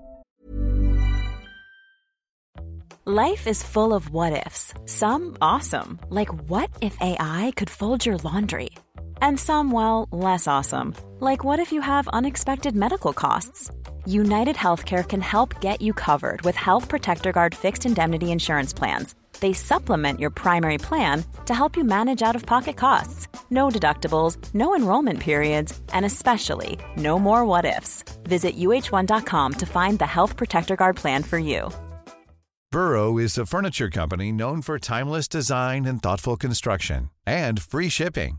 Life 3.04 3.48
is 3.50 3.64
full 3.64 3.92
of 3.92 4.10
what 4.12 4.32
ifs, 4.46 4.74
some 4.84 5.36
awesome, 5.40 5.98
like 6.08 6.30
what 6.48 6.70
if 6.80 6.96
AI 7.00 7.52
could 7.56 7.68
fold 7.68 8.06
your 8.06 8.18
laundry? 8.22 8.70
And 9.22 9.38
some, 9.38 9.70
well, 9.70 10.08
less 10.10 10.46
awesome. 10.46 10.94
Like 11.20 11.44
what 11.44 11.58
if 11.58 11.72
you 11.72 11.80
have 11.80 12.08
unexpected 12.08 12.74
medical 12.74 13.12
costs? 13.12 13.70
United 14.06 14.56
Healthcare 14.56 15.06
can 15.06 15.20
help 15.20 15.60
get 15.60 15.80
you 15.80 15.92
covered 15.92 16.42
with 16.42 16.56
Health 16.56 16.88
Protector 16.88 17.32
Guard 17.32 17.54
fixed 17.54 17.86
indemnity 17.86 18.32
insurance 18.32 18.72
plans. 18.72 19.14
They 19.40 19.52
supplement 19.52 20.20
your 20.20 20.30
primary 20.30 20.78
plan 20.78 21.24
to 21.46 21.54
help 21.54 21.76
you 21.76 21.84
manage 21.84 22.22
out 22.22 22.36
of 22.36 22.46
pocket 22.46 22.76
costs. 22.76 23.28
No 23.50 23.68
deductibles, 23.68 24.36
no 24.54 24.74
enrollment 24.74 25.20
periods, 25.20 25.78
and 25.92 26.04
especially 26.04 26.78
no 26.96 27.18
more 27.18 27.44
what 27.44 27.64
ifs. 27.64 28.04
Visit 28.24 28.56
uh1.com 28.56 29.52
to 29.54 29.66
find 29.66 29.98
the 29.98 30.06
Health 30.06 30.36
Protector 30.36 30.76
Guard 30.76 30.96
plan 30.96 31.22
for 31.22 31.38
you. 31.38 31.70
Burrow 32.70 33.16
is 33.16 33.38
a 33.38 33.46
furniture 33.46 33.88
company 33.88 34.30
known 34.30 34.60
for 34.60 34.78
timeless 34.78 35.26
design 35.26 35.86
and 35.86 36.02
thoughtful 36.02 36.36
construction 36.36 37.08
and 37.26 37.62
free 37.62 37.88
shipping 37.88 38.38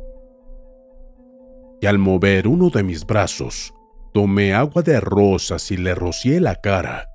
Y 1.81 1.87
al 1.87 1.97
mover 1.97 2.47
uno 2.47 2.69
de 2.69 2.83
mis 2.83 3.05
brazos, 3.05 3.73
tomé 4.13 4.53
agua 4.53 4.83
de 4.83 4.99
rosas 4.99 5.71
y 5.71 5.77
le 5.77 5.95
rocié 5.95 6.39
la 6.39 6.55
cara. 6.55 7.09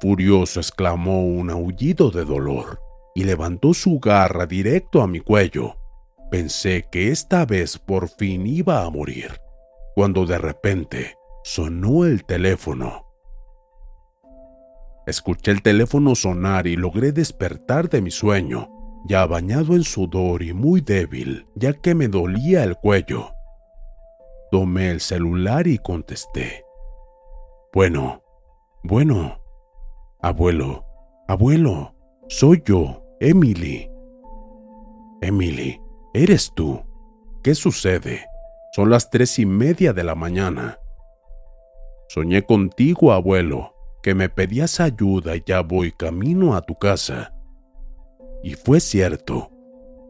Furioso 0.00 0.60
exclamó 0.60 1.24
un 1.24 1.50
aullido 1.50 2.10
de 2.10 2.24
dolor 2.24 2.80
y 3.14 3.24
levantó 3.24 3.74
su 3.74 4.00
garra 4.00 4.46
directo 4.46 5.02
a 5.02 5.06
mi 5.06 5.20
cuello. 5.20 5.76
Pensé 6.30 6.86
que 6.90 7.10
esta 7.10 7.44
vez 7.44 7.78
por 7.78 8.08
fin 8.08 8.46
iba 8.46 8.84
a 8.84 8.90
morir, 8.90 9.40
cuando 9.94 10.24
de 10.24 10.38
repente 10.38 11.16
sonó 11.44 12.04
el 12.04 12.24
teléfono. 12.24 13.06
Escuché 15.06 15.50
el 15.50 15.62
teléfono 15.62 16.14
sonar 16.14 16.66
y 16.66 16.76
logré 16.76 17.12
despertar 17.12 17.88
de 17.88 18.02
mi 18.02 18.10
sueño, 18.10 18.70
ya 19.06 19.26
bañado 19.26 19.74
en 19.74 19.84
sudor 19.84 20.42
y 20.42 20.52
muy 20.52 20.80
débil, 20.80 21.46
ya 21.54 21.72
que 21.72 21.94
me 21.94 22.08
dolía 22.08 22.62
el 22.62 22.76
cuello. 22.76 23.32
Tomé 24.50 24.90
el 24.90 25.00
celular 25.00 25.66
y 25.66 25.76
contesté. 25.78 26.64
Bueno, 27.74 28.22
bueno. 28.82 29.40
Abuelo, 30.20 30.84
abuelo, 31.28 31.94
soy 32.28 32.62
yo, 32.64 33.04
Emily. 33.20 33.88
Emily, 35.20 35.80
¿eres 36.12 36.50
tú? 36.56 36.82
¿Qué 37.42 37.54
sucede? 37.54 38.26
Son 38.72 38.90
las 38.90 39.10
tres 39.10 39.38
y 39.38 39.46
media 39.46 39.92
de 39.92 40.02
la 40.02 40.14
mañana. 40.14 40.78
Soñé 42.08 42.42
contigo, 42.42 43.12
abuelo, 43.12 43.74
que 44.02 44.14
me 44.14 44.28
pedías 44.28 44.80
ayuda 44.80 45.36
y 45.36 45.42
ya 45.46 45.60
voy 45.60 45.92
camino 45.92 46.56
a 46.56 46.62
tu 46.62 46.74
casa. 46.74 47.32
Y 48.42 48.54
fue 48.54 48.80
cierto. 48.80 49.50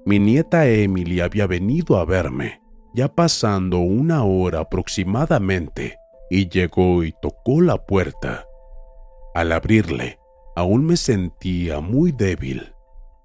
Mi 0.06 0.18
nieta 0.18 0.66
Emily 0.68 1.20
había 1.20 1.46
venido 1.46 1.98
a 1.98 2.04
verme 2.04 2.62
ya 2.98 3.06
pasando 3.06 3.78
una 3.78 4.24
hora 4.24 4.58
aproximadamente, 4.58 6.00
y 6.30 6.48
llegó 6.48 7.04
y 7.04 7.14
tocó 7.22 7.60
la 7.60 7.86
puerta. 7.86 8.44
Al 9.34 9.52
abrirle, 9.52 10.18
aún 10.56 10.84
me 10.84 10.96
sentía 10.96 11.78
muy 11.78 12.10
débil. 12.10 12.74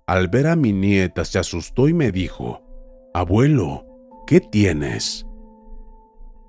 Al 0.05 0.27
ver 0.27 0.45
a 0.45 0.55
mi 0.55 0.73
nieta 0.73 1.25
se 1.25 1.39
asustó 1.39 1.87
y 1.87 1.93
me 1.95 2.11
dijo, 2.11 2.61
Abuelo, 3.15 3.83
¿qué 4.27 4.41
tienes? 4.41 5.25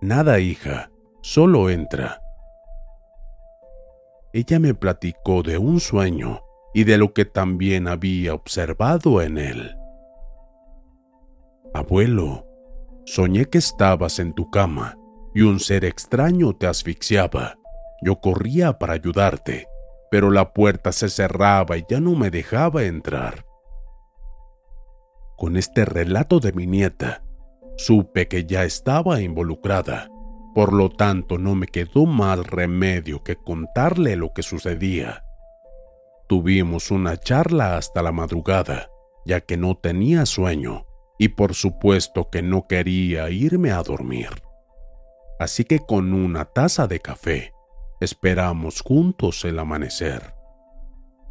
Nada, 0.02 0.38
hija, 0.38 0.90
solo 1.22 1.70
entra. 1.70 2.20
ella 4.34 4.58
me 4.58 4.74
platicó 4.74 5.42
de 5.42 5.56
un 5.56 5.80
sueño 5.80 6.42
y 6.74 6.84
de 6.84 6.98
lo 6.98 7.14
que 7.14 7.24
también 7.24 7.88
había 7.88 8.34
observado 8.34 9.22
en 9.22 9.38
él. 9.38 9.74
Abuelo, 11.72 12.44
soñé 13.04 13.46
que 13.46 13.58
estabas 13.58 14.18
en 14.18 14.32
tu 14.32 14.50
cama 14.50 14.98
y 15.34 15.42
un 15.42 15.60
ser 15.60 15.84
extraño 15.84 16.54
te 16.54 16.66
asfixiaba. 16.66 17.56
Yo 18.02 18.16
corría 18.16 18.78
para 18.78 18.94
ayudarte, 18.94 19.66
pero 20.10 20.30
la 20.30 20.52
puerta 20.52 20.92
se 20.92 21.08
cerraba 21.08 21.76
y 21.76 21.84
ya 21.88 22.00
no 22.00 22.14
me 22.14 22.30
dejaba 22.30 22.84
entrar. 22.84 23.44
Con 25.36 25.56
este 25.56 25.84
relato 25.84 26.38
de 26.40 26.52
mi 26.52 26.66
nieta, 26.66 27.24
supe 27.76 28.28
que 28.28 28.44
ya 28.44 28.64
estaba 28.64 29.20
involucrada, 29.20 30.08
por 30.54 30.72
lo 30.72 30.90
tanto 30.90 31.38
no 31.38 31.56
me 31.56 31.66
quedó 31.66 32.06
más 32.06 32.46
remedio 32.46 33.24
que 33.24 33.36
contarle 33.36 34.14
lo 34.14 34.32
que 34.32 34.42
sucedía. 34.42 35.24
Tuvimos 36.28 36.90
una 36.90 37.16
charla 37.16 37.76
hasta 37.76 38.02
la 38.02 38.12
madrugada, 38.12 38.88
ya 39.26 39.40
que 39.40 39.56
no 39.56 39.76
tenía 39.76 40.26
sueño 40.26 40.86
y 41.18 41.29
por 41.29 41.55
supuesto 41.55 42.31
que 42.31 42.42
no 42.42 42.66
quería 42.66 43.31
irme 43.31 43.70
a 43.70 43.83
dormir. 43.83 44.31
Así 45.38 45.64
que 45.64 45.81
con 45.81 46.12
una 46.12 46.44
taza 46.44 46.87
de 46.87 47.00
café 47.00 47.53
esperamos 48.00 48.81
juntos 48.81 49.44
el 49.44 49.59
amanecer. 49.59 50.35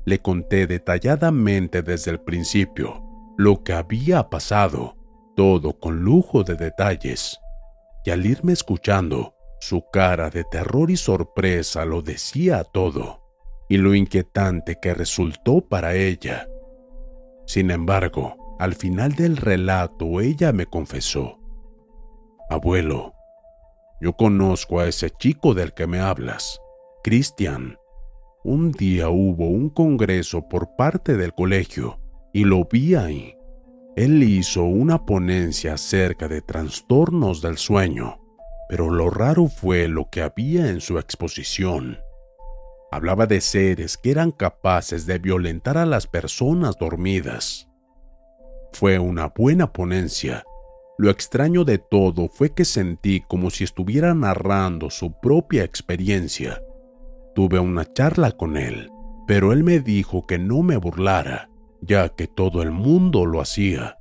Le 0.06 0.19
conté 0.19 0.67
detalladamente 0.67 1.82
desde 1.82 2.12
el 2.12 2.19
principio 2.19 3.02
lo 3.38 3.63
que 3.63 3.74
había 3.74 4.30
pasado, 4.30 4.96
todo 5.36 5.80
con 5.80 6.02
lujo 6.02 6.43
de 6.43 6.56
detalles, 6.56 7.39
y 8.06 8.12
al 8.12 8.26
irme 8.26 8.54
escuchando, 8.54 9.36
su 9.60 9.86
cara 9.91 10.30
de 10.30 10.43
terror 10.43 10.91
y 10.91 10.98
sorpresa 10.98 11.86
lo 11.86 12.02
decía 12.02 12.63
todo, 12.65 13.24
y 13.69 13.78
lo 13.78 13.96
inquietante 13.96 14.78
que 14.82 14.93
resultó 14.93 15.62
para 15.62 15.96
ella. 15.96 16.48
Sin 17.46 17.72
embargo, 17.72 18.42
al 18.59 18.75
final 18.75 19.13
del 19.13 19.37
relato 19.37 20.21
ella 20.21 20.51
me 20.53 20.65
confesó, 20.65 21.39
Abuelo, 22.49 23.13
yo 23.99 24.13
conozco 24.13 24.79
a 24.79 24.87
ese 24.87 25.09
chico 25.09 25.53
del 25.53 25.73
que 25.73 25.87
me 25.87 25.99
hablas, 25.99 26.59
Cristian. 27.03 27.77
Un 28.43 28.71
día 28.71 29.09
hubo 29.09 29.47
un 29.47 29.69
congreso 29.69 30.47
por 30.49 30.75
parte 30.75 31.15
del 31.15 31.33
colegio 31.33 31.99
y 32.33 32.43
lo 32.43 32.65
vi 32.65 32.95
ahí. 32.95 33.35
Él 33.95 34.21
hizo 34.23 34.63
una 34.63 35.05
ponencia 35.05 35.75
acerca 35.75 36.27
de 36.27 36.41
trastornos 36.41 37.41
del 37.41 37.57
sueño, 37.57 38.19
pero 38.67 38.89
lo 38.89 39.09
raro 39.09 39.47
fue 39.47 39.87
lo 39.87 40.09
que 40.09 40.21
había 40.21 40.69
en 40.69 40.81
su 40.81 40.99
exposición. 40.99 41.99
Hablaba 42.91 43.25
de 43.25 43.39
seres 43.39 43.97
que 43.97 44.11
eran 44.11 44.31
capaces 44.31 45.05
de 45.05 45.17
violentar 45.17 45.77
a 45.77 45.85
las 45.85 46.07
personas 46.07 46.77
dormidas 46.77 47.69
fue 48.73 48.99
una 48.99 49.27
buena 49.27 49.71
ponencia. 49.71 50.43
Lo 50.97 51.09
extraño 51.09 51.63
de 51.63 51.77
todo 51.77 52.27
fue 52.27 52.53
que 52.53 52.65
sentí 52.65 53.21
como 53.21 53.49
si 53.49 53.63
estuviera 53.63 54.13
narrando 54.13 54.89
su 54.89 55.19
propia 55.19 55.63
experiencia. 55.63 56.62
Tuve 57.33 57.59
una 57.59 57.91
charla 57.91 58.31
con 58.31 58.57
él, 58.57 58.89
pero 59.27 59.53
él 59.53 59.63
me 59.63 59.79
dijo 59.79 60.27
que 60.27 60.38
no 60.38 60.62
me 60.62 60.77
burlara, 60.77 61.49
ya 61.81 62.09
que 62.09 62.27
todo 62.27 62.62
el 62.62 62.71
mundo 62.71 63.25
lo 63.25 63.41
hacía. 63.41 63.97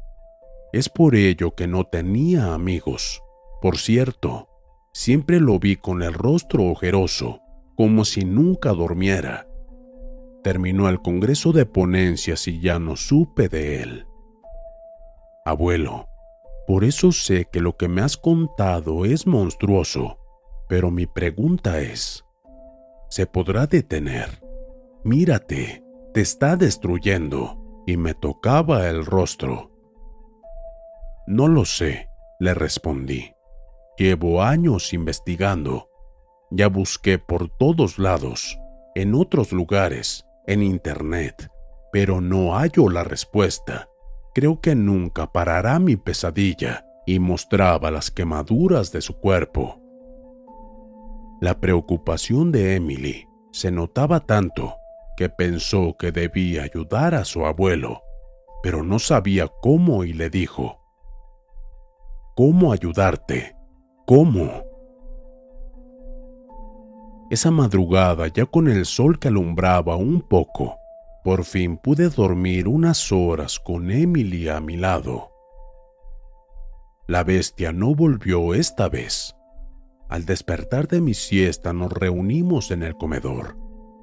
Es 0.72 0.88
por 0.88 1.14
ello 1.14 1.54
que 1.54 1.66
no 1.66 1.84
tenía 1.84 2.54
amigos. 2.54 3.22
Por 3.60 3.78
cierto, 3.78 4.48
siempre 4.92 5.40
lo 5.40 5.58
vi 5.58 5.76
con 5.76 6.02
el 6.02 6.12
rostro 6.12 6.64
ojeroso, 6.64 7.40
como 7.76 8.04
si 8.04 8.24
nunca 8.24 8.70
durmiera. 8.70 9.46
Terminó 10.42 10.88
el 10.88 11.00
congreso 11.00 11.52
de 11.52 11.66
ponencias 11.66 12.48
y 12.48 12.60
ya 12.60 12.78
no 12.78 12.96
supe 12.96 13.48
de 13.48 13.82
él. 13.82 14.06
Abuelo, 15.44 16.08
por 16.68 16.84
eso 16.84 17.10
sé 17.10 17.48
que 17.50 17.60
lo 17.60 17.76
que 17.76 17.88
me 17.88 18.00
has 18.00 18.16
contado 18.16 19.04
es 19.04 19.26
monstruoso, 19.26 20.18
pero 20.68 20.92
mi 20.92 21.06
pregunta 21.06 21.80
es, 21.80 22.24
¿se 23.08 23.26
podrá 23.26 23.66
detener? 23.66 24.40
Mírate, 25.02 25.82
te 26.14 26.20
está 26.20 26.54
destruyendo, 26.54 27.58
y 27.88 27.96
me 27.96 28.14
tocaba 28.14 28.88
el 28.88 29.04
rostro. 29.04 29.72
No 31.26 31.48
lo 31.48 31.64
sé, 31.64 32.08
le 32.38 32.54
respondí. 32.54 33.34
Llevo 33.98 34.42
años 34.42 34.92
investigando. 34.92 35.88
Ya 36.52 36.68
busqué 36.68 37.18
por 37.18 37.48
todos 37.58 37.98
lados, 37.98 38.56
en 38.94 39.16
otros 39.16 39.50
lugares, 39.50 40.24
en 40.46 40.62
Internet, 40.62 41.50
pero 41.90 42.20
no 42.20 42.54
hallo 42.54 42.88
la 42.88 43.02
respuesta 43.02 43.88
creo 44.34 44.60
que 44.60 44.74
nunca 44.74 45.32
parará 45.32 45.78
mi 45.78 45.96
pesadilla 45.96 46.86
y 47.06 47.18
mostraba 47.18 47.90
las 47.90 48.10
quemaduras 48.10 48.92
de 48.92 49.00
su 49.00 49.18
cuerpo. 49.18 49.80
La 51.40 51.60
preocupación 51.60 52.52
de 52.52 52.76
Emily 52.76 53.26
se 53.50 53.70
notaba 53.70 54.20
tanto 54.20 54.76
que 55.16 55.28
pensó 55.28 55.96
que 55.98 56.12
debía 56.12 56.62
ayudar 56.62 57.14
a 57.14 57.24
su 57.24 57.44
abuelo, 57.44 58.02
pero 58.62 58.82
no 58.82 58.98
sabía 58.98 59.48
cómo 59.60 60.04
y 60.04 60.12
le 60.12 60.30
dijo, 60.30 60.78
¿Cómo 62.34 62.72
ayudarte? 62.72 63.56
¿Cómo? 64.06 64.64
Esa 67.30 67.50
madrugada, 67.50 68.28
ya 68.28 68.46
con 68.46 68.68
el 68.68 68.86
sol 68.86 69.18
que 69.18 69.28
alumbraba 69.28 69.96
un 69.96 70.22
poco, 70.22 70.78
por 71.24 71.44
fin 71.44 71.76
pude 71.76 72.08
dormir 72.08 72.68
unas 72.68 73.12
horas 73.12 73.60
con 73.60 73.90
Emily 73.90 74.48
a 74.48 74.60
mi 74.60 74.76
lado. 74.76 75.30
La 77.06 77.24
bestia 77.24 77.72
no 77.72 77.94
volvió 77.94 78.54
esta 78.54 78.88
vez. 78.88 79.36
Al 80.08 80.24
despertar 80.24 80.88
de 80.88 81.00
mi 81.00 81.14
siesta 81.14 81.72
nos 81.72 81.92
reunimos 81.92 82.70
en 82.70 82.82
el 82.82 82.96
comedor. 82.96 83.56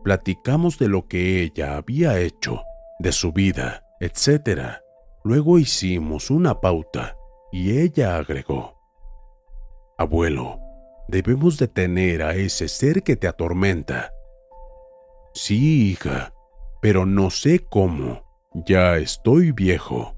Platicamos 0.03 0.79
de 0.79 0.88
lo 0.88 1.08
que 1.08 1.41
ella 1.41 1.77
había 1.77 2.19
hecho, 2.19 2.62
de 2.99 3.12
su 3.12 3.32
vida, 3.32 3.86
etc. 3.99 4.79
Luego 5.23 5.60
hicimos 5.60 6.29
una 6.29 6.62
pauta 6.62 7.15
y 7.51 7.79
ella 7.79 8.17
agregó, 8.17 8.77
Abuelo, 9.97 10.60
debemos 11.10 11.58
detener 11.58 12.23
a 12.23 12.34
ese 12.36 12.69
ser 12.69 13.03
que 13.03 13.17
te 13.17 13.27
atormenta. 13.27 14.13
Sí, 15.34 15.91
hija, 15.91 16.34
pero 16.82 17.06
no 17.06 17.30
sé 17.30 17.60
cómo. 17.60 18.24
Ya 18.54 18.98
estoy 18.98 19.52
viejo. 19.52 20.15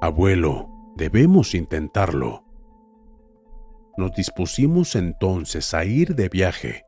Abuelo, 0.00 0.68
debemos 0.96 1.54
intentarlo. 1.54 2.44
Nos 3.96 4.12
dispusimos 4.14 4.96
entonces 4.96 5.74
a 5.74 5.84
ir 5.84 6.14
de 6.14 6.28
viaje. 6.28 6.84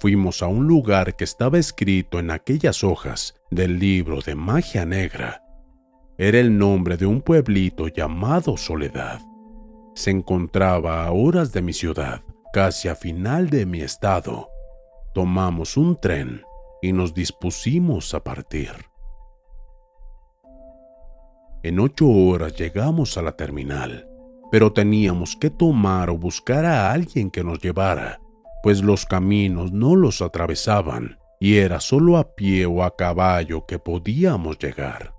Fuimos 0.00 0.42
a 0.42 0.48
un 0.48 0.66
lugar 0.66 1.14
que 1.14 1.24
estaba 1.24 1.58
escrito 1.58 2.18
en 2.18 2.30
aquellas 2.30 2.82
hojas 2.82 3.34
del 3.50 3.78
libro 3.78 4.20
de 4.20 4.34
magia 4.34 4.84
negra. 4.84 5.44
Era 6.18 6.40
el 6.40 6.58
nombre 6.58 6.96
de 6.96 7.06
un 7.06 7.20
pueblito 7.20 7.86
llamado 7.88 8.56
Soledad. 8.56 9.20
Se 9.94 10.10
encontraba 10.10 11.04
a 11.04 11.12
horas 11.12 11.52
de 11.52 11.62
mi 11.62 11.72
ciudad, 11.72 12.22
casi 12.52 12.88
a 12.88 12.96
final 12.96 13.48
de 13.50 13.66
mi 13.66 13.80
estado. 13.80 14.48
Tomamos 15.14 15.76
un 15.76 16.00
tren 16.00 16.42
y 16.82 16.92
nos 16.92 17.14
dispusimos 17.14 18.12
a 18.12 18.22
partir. 18.22 18.72
En 21.62 21.78
ocho 21.78 22.08
horas 22.10 22.56
llegamos 22.56 23.16
a 23.16 23.22
la 23.22 23.36
terminal, 23.36 24.08
pero 24.50 24.72
teníamos 24.72 25.36
que 25.36 25.48
tomar 25.48 26.10
o 26.10 26.18
buscar 26.18 26.64
a 26.64 26.92
alguien 26.92 27.30
que 27.30 27.44
nos 27.44 27.60
llevara, 27.60 28.20
pues 28.64 28.82
los 28.82 29.06
caminos 29.06 29.72
no 29.72 29.94
los 29.94 30.20
atravesaban 30.20 31.18
y 31.38 31.56
era 31.56 31.78
solo 31.78 32.18
a 32.18 32.34
pie 32.34 32.66
o 32.66 32.82
a 32.82 32.96
caballo 32.96 33.64
que 33.64 33.78
podíamos 33.78 34.58
llegar. 34.58 35.14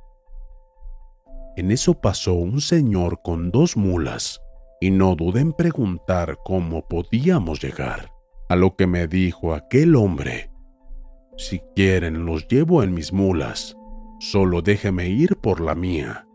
En 1.56 1.72
eso 1.72 1.94
pasó 1.94 2.34
un 2.34 2.60
señor 2.60 3.22
con 3.24 3.52
dos 3.52 3.78
mulas 3.78 4.42
y 4.82 4.92
no 4.92 5.16
dudé 5.16 5.40
en 5.40 5.54
preguntar 5.54 6.38
cómo 6.44 6.86
podíamos 6.88 7.64
llegar, 7.64 8.12
a 8.50 8.58
lo 8.58 8.76
que 8.76 8.86
me 8.86 9.08
dijo 9.08 9.54
aquel 9.54 9.96
hombre 9.96 10.53
si 11.38 11.62
quieren, 11.76 12.26
los 12.26 12.48
llevo 12.48 12.84
en 12.84 12.94
mis 12.94 13.12
mulas. 13.12 13.76
Solo 14.20 14.62
déjeme 14.62 15.10
ir 15.10 15.38
por 15.38 15.60
la 15.60 15.76
mía. 15.76 16.28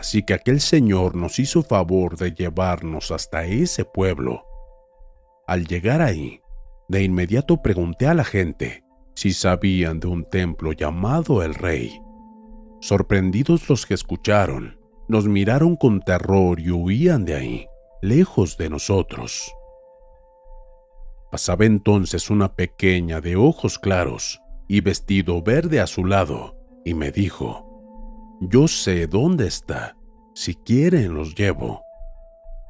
Así 0.00 0.22
que 0.22 0.34
aquel 0.34 0.60
señor 0.60 1.14
nos 1.14 1.38
hizo 1.38 1.62
favor 1.62 2.16
de 2.16 2.32
llevarnos 2.32 3.10
hasta 3.10 3.44
ese 3.44 3.84
pueblo. 3.84 4.44
Al 5.46 5.66
llegar 5.66 6.02
ahí, 6.02 6.40
de 6.88 7.02
inmediato 7.02 7.62
pregunté 7.62 8.06
a 8.06 8.14
la 8.14 8.24
gente 8.24 8.84
si 9.14 9.32
sabían 9.32 10.00
de 10.00 10.08
un 10.08 10.24
templo 10.28 10.72
llamado 10.72 11.42
el 11.42 11.54
Rey. 11.54 12.00
Sorprendidos 12.80 13.68
los 13.68 13.86
que 13.86 13.94
escucharon, 13.94 14.78
nos 15.08 15.26
miraron 15.26 15.76
con 15.76 16.00
terror 16.00 16.58
y 16.60 16.70
huían 16.70 17.24
de 17.24 17.34
ahí, 17.34 17.66
lejos 18.02 18.56
de 18.58 18.68
nosotros. 18.70 19.50
Pasaba 21.34 21.64
entonces 21.64 22.30
una 22.30 22.54
pequeña 22.54 23.20
de 23.20 23.34
ojos 23.34 23.80
claros 23.80 24.40
y 24.68 24.82
vestido 24.82 25.42
verde 25.42 25.80
a 25.80 25.88
su 25.88 26.04
lado, 26.04 26.56
y 26.84 26.94
me 26.94 27.10
dijo, 27.10 28.38
Yo 28.40 28.68
sé 28.68 29.08
dónde 29.08 29.48
está, 29.48 29.96
si 30.36 30.54
quieren 30.54 31.12
los 31.14 31.34
llevo. 31.34 31.82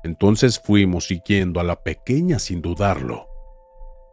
Entonces 0.03 0.59
fuimos 0.59 1.09
siguiendo 1.09 1.61
a 1.61 1.63
la 1.63 1.83
pequeña 1.83 2.39
sin 2.39 2.63
dudarlo. 2.63 3.29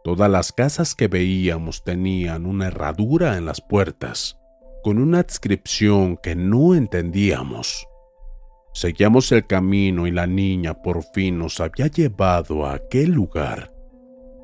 Todas 0.04 0.30
las 0.30 0.52
casas 0.52 0.94
que 0.94 1.08
veíamos 1.08 1.82
tenían 1.82 2.44
una 2.44 2.66
herradura 2.66 3.38
en 3.38 3.46
las 3.46 3.62
puertas, 3.62 4.38
con 4.82 4.98
una 4.98 5.20
adscripción 5.20 6.18
que 6.18 6.36
no 6.36 6.74
entendíamos. 6.74 7.88
Seguíamos 8.74 9.32
el 9.32 9.46
camino 9.46 10.06
y 10.06 10.10
la 10.10 10.26
niña 10.26 10.74
por 10.82 11.04
fin 11.14 11.38
nos 11.38 11.58
había 11.58 11.86
llevado 11.86 12.66
a 12.66 12.74
aquel 12.74 13.12
lugar. 13.12 13.71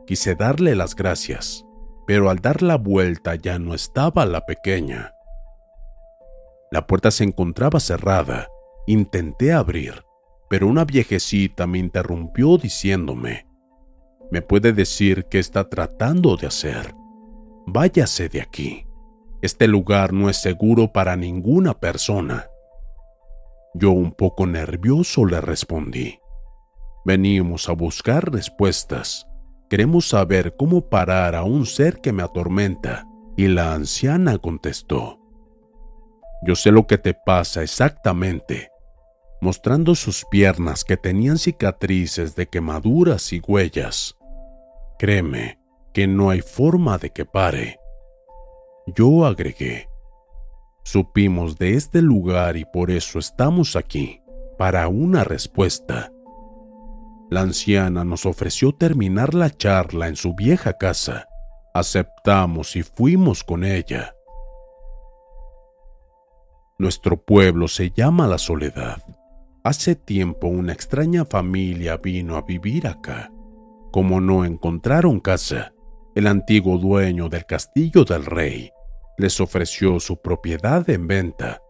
Quise 0.08 0.34
darle 0.34 0.74
las 0.74 0.96
gracias, 0.96 1.66
pero 2.06 2.30
al 2.30 2.38
dar 2.38 2.62
la 2.62 2.78
vuelta 2.78 3.34
ya 3.34 3.58
no 3.58 3.74
estaba 3.74 4.24
la 4.24 4.46
pequeña. 4.46 5.12
La 6.70 6.86
puerta 6.86 7.10
se 7.10 7.24
encontraba 7.24 7.78
cerrada. 7.78 8.48
Intenté 8.86 9.52
abrir, 9.52 10.06
pero 10.48 10.66
una 10.66 10.86
viejecita 10.86 11.66
me 11.66 11.76
interrumpió 11.76 12.56
diciéndome, 12.56 13.46
¿me 14.30 14.40
puede 14.40 14.72
decir 14.72 15.26
qué 15.30 15.40
está 15.40 15.68
tratando 15.68 16.38
de 16.38 16.46
hacer? 16.46 16.94
Váyase 17.66 18.30
de 18.30 18.40
aquí. 18.40 18.86
Este 19.42 19.68
lugar 19.68 20.14
no 20.14 20.30
es 20.30 20.38
seguro 20.38 20.90
para 20.90 21.16
ninguna 21.16 21.78
persona. 21.78 22.46
Yo 23.74 23.90
un 23.90 24.12
poco 24.12 24.46
nervioso 24.46 25.26
le 25.26 25.42
respondí. 25.42 26.18
Venimos 27.04 27.68
a 27.68 27.72
buscar 27.72 28.32
respuestas. 28.32 29.27
Queremos 29.68 30.08
saber 30.08 30.56
cómo 30.56 30.88
parar 30.88 31.34
a 31.34 31.44
un 31.44 31.66
ser 31.66 32.00
que 32.00 32.12
me 32.12 32.22
atormenta. 32.22 33.06
Y 33.36 33.48
la 33.48 33.74
anciana 33.74 34.38
contestó. 34.38 35.20
Yo 36.42 36.56
sé 36.56 36.72
lo 36.72 36.86
que 36.86 36.98
te 36.98 37.14
pasa 37.14 37.62
exactamente, 37.62 38.70
mostrando 39.40 39.94
sus 39.94 40.24
piernas 40.24 40.84
que 40.84 40.96
tenían 40.96 41.38
cicatrices 41.38 42.34
de 42.34 42.48
quemaduras 42.48 43.32
y 43.32 43.40
huellas. 43.46 44.16
Créeme 44.98 45.58
que 45.92 46.06
no 46.08 46.30
hay 46.30 46.40
forma 46.40 46.98
de 46.98 47.10
que 47.10 47.24
pare. 47.24 47.78
Yo 48.96 49.24
agregué, 49.24 49.88
Supimos 50.90 51.58
de 51.58 51.74
este 51.74 52.00
lugar 52.00 52.56
y 52.56 52.64
por 52.64 52.90
eso 52.90 53.18
estamos 53.18 53.76
aquí, 53.76 54.22
para 54.56 54.88
una 54.88 55.22
respuesta. 55.22 56.10
La 57.30 57.42
anciana 57.42 58.04
nos 58.04 58.24
ofreció 58.24 58.72
terminar 58.72 59.34
la 59.34 59.50
charla 59.50 60.08
en 60.08 60.16
su 60.16 60.34
vieja 60.34 60.72
casa. 60.74 61.28
Aceptamos 61.74 62.74
y 62.76 62.82
fuimos 62.82 63.44
con 63.44 63.64
ella. 63.64 64.14
Nuestro 66.78 67.20
pueblo 67.22 67.68
se 67.68 67.90
llama 67.90 68.26
La 68.26 68.38
Soledad. 68.38 69.02
Hace 69.62 69.94
tiempo 69.94 70.46
una 70.46 70.72
extraña 70.72 71.24
familia 71.26 71.98
vino 71.98 72.36
a 72.36 72.42
vivir 72.42 72.86
acá. 72.86 73.30
Como 73.92 74.20
no 74.20 74.44
encontraron 74.44 75.20
casa, 75.20 75.74
el 76.14 76.26
antiguo 76.26 76.78
dueño 76.78 77.28
del 77.28 77.44
castillo 77.44 78.04
del 78.04 78.24
rey 78.24 78.70
les 79.18 79.40
ofreció 79.40 80.00
su 80.00 80.22
propiedad 80.22 80.88
en 80.88 81.06
venta. 81.06 81.60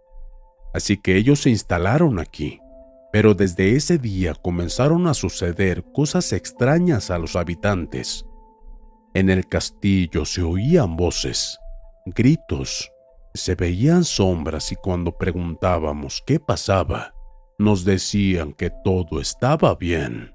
Así 0.73 1.01
que 1.01 1.17
ellos 1.17 1.41
se 1.41 1.51
instalaron 1.51 2.21
aquí. 2.21 2.61
Pero 3.13 3.35
desde 3.35 3.75
ese 3.75 3.99
día 3.99 4.35
comenzaron 4.35 5.07
a 5.07 5.15
suceder 5.15 5.85
cosas 5.93 6.33
extrañas 6.33 7.11
a 7.11 7.19
los 7.19 7.37
habitantes. 7.37 8.27
En 9.15 9.31
el 9.31 9.47
castillo 9.47 10.25
se 10.25 10.43
oían 10.43 10.97
voces, 10.97 11.59
gritos, 12.05 12.93
se 13.35 13.55
veían 13.55 14.05
sombras 14.05 14.73
y 14.73 14.77
cuando 14.77 15.17
preguntábamos 15.17 16.23
qué 16.27 16.39
pasaba, 16.39 17.15
nos 17.59 17.85
decían 17.85 18.53
que 18.53 18.71
todo 18.85 19.21
estaba 19.21 19.75
bien. 19.75 20.35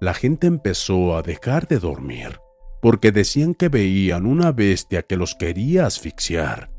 La 0.00 0.12
gente 0.12 0.46
empezó 0.46 1.16
a 1.16 1.22
dejar 1.22 1.68
de 1.68 1.78
dormir 1.78 2.40
porque 2.82 3.12
decían 3.12 3.54
que 3.54 3.70
veían 3.70 4.26
una 4.26 4.52
bestia 4.52 5.02
que 5.02 5.16
los 5.16 5.34
quería 5.34 5.86
asfixiar. 5.86 6.70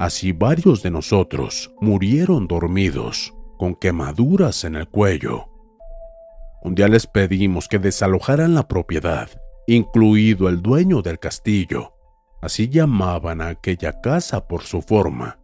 Así 0.00 0.32
varios 0.32 0.82
de 0.82 0.90
nosotros 0.90 1.72
murieron 1.80 2.48
dormidos, 2.48 3.32
con 3.64 3.74
quemaduras 3.76 4.64
en 4.64 4.74
el 4.74 4.86
cuello. 4.90 5.48
Un 6.62 6.74
día 6.74 6.86
les 6.86 7.06
pedimos 7.06 7.66
que 7.66 7.78
desalojaran 7.78 8.54
la 8.54 8.68
propiedad, 8.68 9.30
incluido 9.66 10.50
el 10.50 10.60
dueño 10.60 11.00
del 11.00 11.18
castillo. 11.18 11.94
Así 12.42 12.68
llamaban 12.68 13.40
a 13.40 13.48
aquella 13.48 14.02
casa 14.02 14.46
por 14.46 14.64
su 14.64 14.82
forma. 14.82 15.38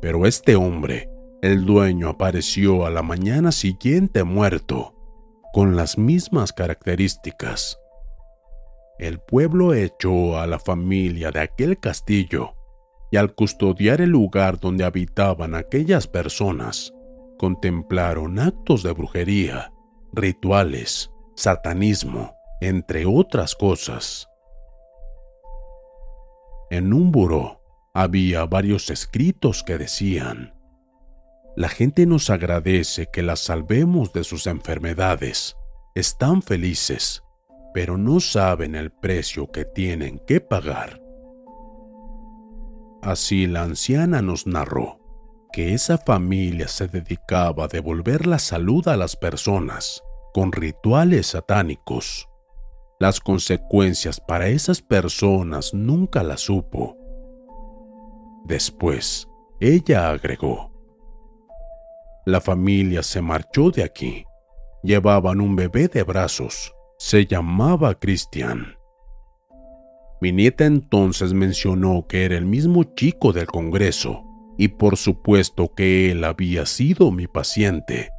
Pero 0.00 0.24
este 0.24 0.56
hombre, 0.56 1.10
el 1.42 1.66
dueño, 1.66 2.08
apareció 2.08 2.86
a 2.86 2.90
la 2.90 3.02
mañana 3.02 3.52
siguiente 3.52 4.24
muerto, 4.24 4.94
con 5.52 5.76
las 5.76 5.98
mismas 5.98 6.54
características 6.54 7.78
el 8.98 9.20
pueblo 9.20 9.74
echó 9.74 10.40
a 10.40 10.48
la 10.48 10.58
familia 10.58 11.30
de 11.30 11.38
aquel 11.40 11.78
castillo 11.78 12.54
y 13.12 13.16
al 13.16 13.32
custodiar 13.34 14.00
el 14.00 14.10
lugar 14.10 14.58
donde 14.58 14.84
habitaban 14.84 15.54
aquellas 15.54 16.08
personas, 16.08 16.92
contemplaron 17.38 18.38
actos 18.38 18.82
de 18.82 18.92
brujería, 18.92 19.72
rituales, 20.12 21.10
satanismo, 21.36 22.34
entre 22.60 23.06
otras 23.06 23.54
cosas. 23.54 24.28
En 26.70 26.92
un 26.92 27.10
buró 27.10 27.62
había 27.94 28.44
varios 28.44 28.90
escritos 28.90 29.62
que 29.62 29.78
decían, 29.78 30.54
la 31.56 31.68
gente 31.68 32.06
nos 32.06 32.30
agradece 32.30 33.08
que 33.12 33.22
las 33.22 33.40
salvemos 33.40 34.12
de 34.12 34.24
sus 34.24 34.46
enfermedades, 34.46 35.56
están 35.94 36.42
felices 36.42 37.22
pero 37.72 37.96
no 37.96 38.20
saben 38.20 38.74
el 38.74 38.90
precio 38.90 39.52
que 39.52 39.64
tienen 39.64 40.20
que 40.26 40.40
pagar. 40.40 41.00
Así 43.02 43.46
la 43.46 43.62
anciana 43.62 44.22
nos 44.22 44.46
narró 44.46 44.97
que 45.52 45.74
esa 45.74 45.98
familia 45.98 46.68
se 46.68 46.88
dedicaba 46.88 47.64
a 47.64 47.68
devolver 47.68 48.26
la 48.26 48.38
salud 48.38 48.86
a 48.88 48.96
las 48.96 49.16
personas 49.16 50.02
con 50.32 50.52
rituales 50.52 51.28
satánicos. 51.28 52.28
Las 53.00 53.20
consecuencias 53.20 54.20
para 54.20 54.48
esas 54.48 54.82
personas 54.82 55.72
nunca 55.72 56.22
las 56.22 56.40
supo. 56.40 56.96
Después, 58.44 59.28
ella 59.60 60.10
agregó, 60.10 60.72
la 62.26 62.40
familia 62.40 63.02
se 63.02 63.22
marchó 63.22 63.70
de 63.70 63.84
aquí. 63.84 64.24
Llevaban 64.82 65.40
un 65.40 65.56
bebé 65.56 65.88
de 65.88 66.02
brazos 66.02 66.74
se 66.98 67.26
llamaba 67.26 67.94
Cristian. 67.94 68.76
Mi 70.20 70.32
nieta 70.32 70.66
entonces 70.66 71.32
mencionó 71.32 72.06
que 72.08 72.24
era 72.24 72.36
el 72.36 72.44
mismo 72.44 72.82
chico 72.82 73.32
del 73.32 73.46
Congreso 73.46 74.24
y 74.58 74.68
por 74.68 74.96
supuesto 74.96 75.72
que 75.74 76.10
él 76.10 76.24
había 76.24 76.66
sido 76.66 77.12
mi 77.12 77.28
paciente. 77.28 78.10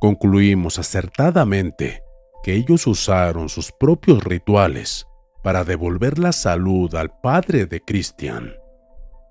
Concluimos 0.00 0.78
acertadamente 0.78 2.02
que 2.42 2.54
ellos 2.54 2.86
usaron 2.86 3.48
sus 3.48 3.72
propios 3.72 4.24
rituales 4.24 5.06
para 5.42 5.64
devolver 5.64 6.18
la 6.18 6.32
salud 6.32 6.94
al 6.94 7.10
padre 7.20 7.66
de 7.66 7.80
Cristian. 7.80 8.54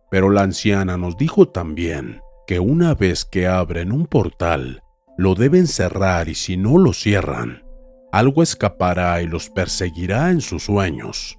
Pero 0.10 0.30
la 0.30 0.44
anciana 0.44 0.98
nos 0.98 1.18
dijo 1.18 1.48
también 1.48 2.22
que 2.46 2.60
una 2.60 2.94
vez 2.94 3.24
que 3.24 3.48
abren 3.48 3.94
un 3.94 4.06
portal, 4.06 4.84
lo 5.18 5.36
deben 5.36 5.68
cerrar 5.68 6.28
y 6.28 6.36
si 6.36 6.58
no 6.58 6.78
lo 6.78 6.92
cierran, 6.92 7.64
algo 8.12 8.44
escapará 8.44 9.22
y 9.22 9.28
los 9.28 9.50
perseguirá 9.50 10.32
en 10.32 10.42
sus 10.42 10.64
sueños. 10.64 11.38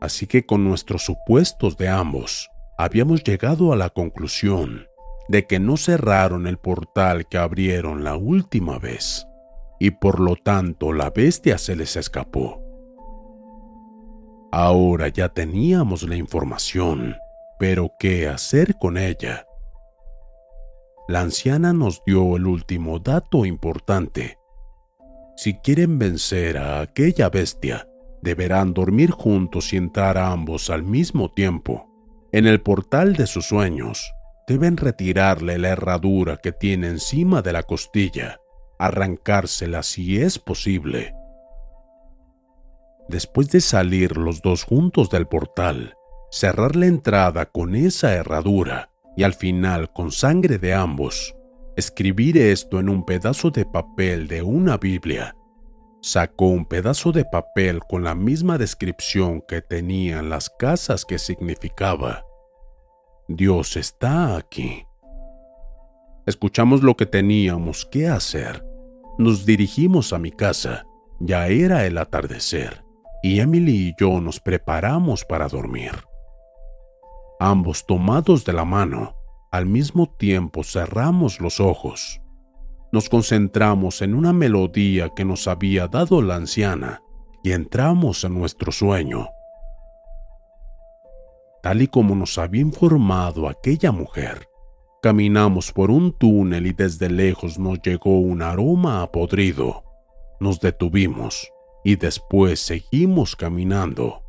Así 0.00 0.26
que 0.26 0.44
con 0.44 0.64
nuestros 0.64 1.04
supuestos 1.04 1.76
de 1.76 1.88
ambos, 1.88 2.51
habíamos 2.76 3.22
llegado 3.24 3.72
a 3.72 3.76
la 3.76 3.90
conclusión 3.90 4.86
de 5.28 5.46
que 5.46 5.60
no 5.60 5.76
cerraron 5.76 6.46
el 6.46 6.58
portal 6.58 7.26
que 7.28 7.38
abrieron 7.38 8.04
la 8.04 8.16
última 8.16 8.78
vez, 8.78 9.26
y 9.78 9.92
por 9.92 10.20
lo 10.20 10.36
tanto 10.36 10.92
la 10.92 11.10
bestia 11.10 11.58
se 11.58 11.76
les 11.76 11.96
escapó. 11.96 12.60
Ahora 14.50 15.08
ya 15.08 15.28
teníamos 15.30 16.02
la 16.02 16.16
información, 16.16 17.16
pero 17.58 17.92
¿qué 17.98 18.28
hacer 18.28 18.76
con 18.78 18.98
ella? 18.98 19.46
La 21.08 21.20
anciana 21.20 21.72
nos 21.72 22.02
dio 22.04 22.36
el 22.36 22.46
último 22.46 22.98
dato 22.98 23.44
importante 23.46 24.38
si 25.34 25.54
quieren 25.54 25.98
vencer 25.98 26.58
a 26.58 26.80
aquella 26.82 27.28
bestia, 27.28 27.88
deberán 28.22 28.74
dormir 28.74 29.10
juntos 29.10 29.72
y 29.72 29.76
entrar 29.76 30.18
ambos 30.18 30.70
al 30.70 30.82
mismo 30.82 31.32
tiempo. 31.32 31.88
En 32.32 32.46
el 32.46 32.62
portal 32.62 33.14
de 33.14 33.26
sus 33.26 33.46
sueños, 33.46 34.14
deben 34.48 34.78
retirarle 34.78 35.58
la 35.58 35.68
herradura 35.68 36.38
que 36.38 36.50
tiene 36.50 36.88
encima 36.88 37.42
de 37.42 37.52
la 37.52 37.62
costilla, 37.62 38.40
arrancársela 38.78 39.82
si 39.82 40.18
es 40.18 40.38
posible. 40.38 41.14
Después 43.08 43.50
de 43.50 43.60
salir 43.60 44.16
los 44.16 44.40
dos 44.40 44.64
juntos 44.64 45.10
del 45.10 45.26
portal, 45.26 45.94
cerrar 46.30 46.74
la 46.74 46.86
entrada 46.86 47.44
con 47.46 47.74
esa 47.74 48.14
herradura 48.14 48.90
y 49.14 49.24
al 49.24 49.34
final 49.34 49.92
con 49.92 50.10
sangre 50.10 50.56
de 50.56 50.72
ambos, 50.72 51.36
escribir 51.76 52.38
esto 52.38 52.80
en 52.80 52.88
un 52.88 53.04
pedazo 53.04 53.50
de 53.50 53.66
papel 53.66 54.26
de 54.26 54.40
una 54.40 54.78
Biblia. 54.78 55.36
Sacó 56.02 56.48
un 56.48 56.66
pedazo 56.66 57.12
de 57.12 57.24
papel 57.24 57.80
con 57.88 58.02
la 58.02 58.16
misma 58.16 58.58
descripción 58.58 59.40
que 59.40 59.62
tenían 59.62 60.30
las 60.30 60.50
casas 60.50 61.04
que 61.04 61.18
significaba. 61.18 62.26
Dios 63.28 63.76
está 63.76 64.36
aquí. 64.36 64.84
Escuchamos 66.26 66.82
lo 66.82 66.96
que 66.96 67.06
teníamos 67.06 67.86
que 67.86 68.08
hacer. 68.08 68.64
Nos 69.16 69.46
dirigimos 69.46 70.12
a 70.12 70.18
mi 70.18 70.32
casa. 70.32 70.86
Ya 71.20 71.46
era 71.46 71.86
el 71.86 71.96
atardecer 71.98 72.84
y 73.22 73.38
Emily 73.38 73.88
y 73.88 73.94
yo 73.96 74.20
nos 74.20 74.40
preparamos 74.40 75.24
para 75.24 75.46
dormir. 75.46 75.92
Ambos 77.38 77.86
tomados 77.86 78.44
de 78.44 78.52
la 78.52 78.64
mano, 78.64 79.16
al 79.52 79.66
mismo 79.66 80.08
tiempo 80.08 80.64
cerramos 80.64 81.40
los 81.40 81.60
ojos. 81.60 82.21
Nos 82.92 83.08
concentramos 83.08 84.02
en 84.02 84.14
una 84.14 84.34
melodía 84.34 85.08
que 85.16 85.24
nos 85.24 85.48
había 85.48 85.88
dado 85.88 86.20
la 86.20 86.36
anciana 86.36 87.02
y 87.42 87.52
entramos 87.52 88.22
en 88.24 88.34
nuestro 88.34 88.70
sueño. 88.70 89.30
Tal 91.62 91.80
y 91.80 91.88
como 91.88 92.14
nos 92.14 92.36
había 92.36 92.60
informado 92.60 93.48
aquella 93.48 93.92
mujer, 93.92 94.46
caminamos 95.02 95.72
por 95.72 95.90
un 95.90 96.12
túnel 96.12 96.66
y 96.66 96.72
desde 96.74 97.08
lejos 97.08 97.58
nos 97.58 97.80
llegó 97.80 98.20
un 98.20 98.42
aroma 98.42 99.02
a 99.02 99.10
podrido. 99.10 99.84
Nos 100.38 100.60
detuvimos 100.60 101.48
y 101.84 101.96
después 101.96 102.60
seguimos 102.60 103.36
caminando. 103.36 104.22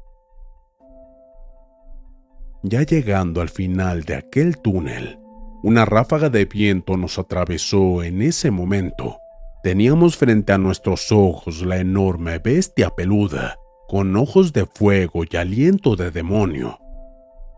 Ya 2.62 2.84
llegando 2.84 3.42
al 3.42 3.50
final 3.50 4.04
de 4.04 4.16
aquel 4.16 4.58
túnel, 4.60 5.20
una 5.64 5.86
ráfaga 5.86 6.30
de 6.30 6.46
viento 6.46 6.98
nos 6.98 7.18
atravesó 7.18 8.04
en 8.04 8.22
ese 8.22 8.52
momento. 8.52 9.18
Teníamos 9.64 10.18
frente 10.18 10.54
a 10.54 10.58
nuestros 10.58 11.12
ojos 11.12 11.66
la 11.66 11.78
enorme 11.78 12.38
bestia 12.38 12.92
peluda, 12.92 13.58
con 13.88 14.16
ojos 14.16 14.54
de 14.54 14.66
fuego 14.66 15.24
y 15.30 15.36
aliento 15.38 15.96
de 15.96 16.12
demonio. 16.12 16.80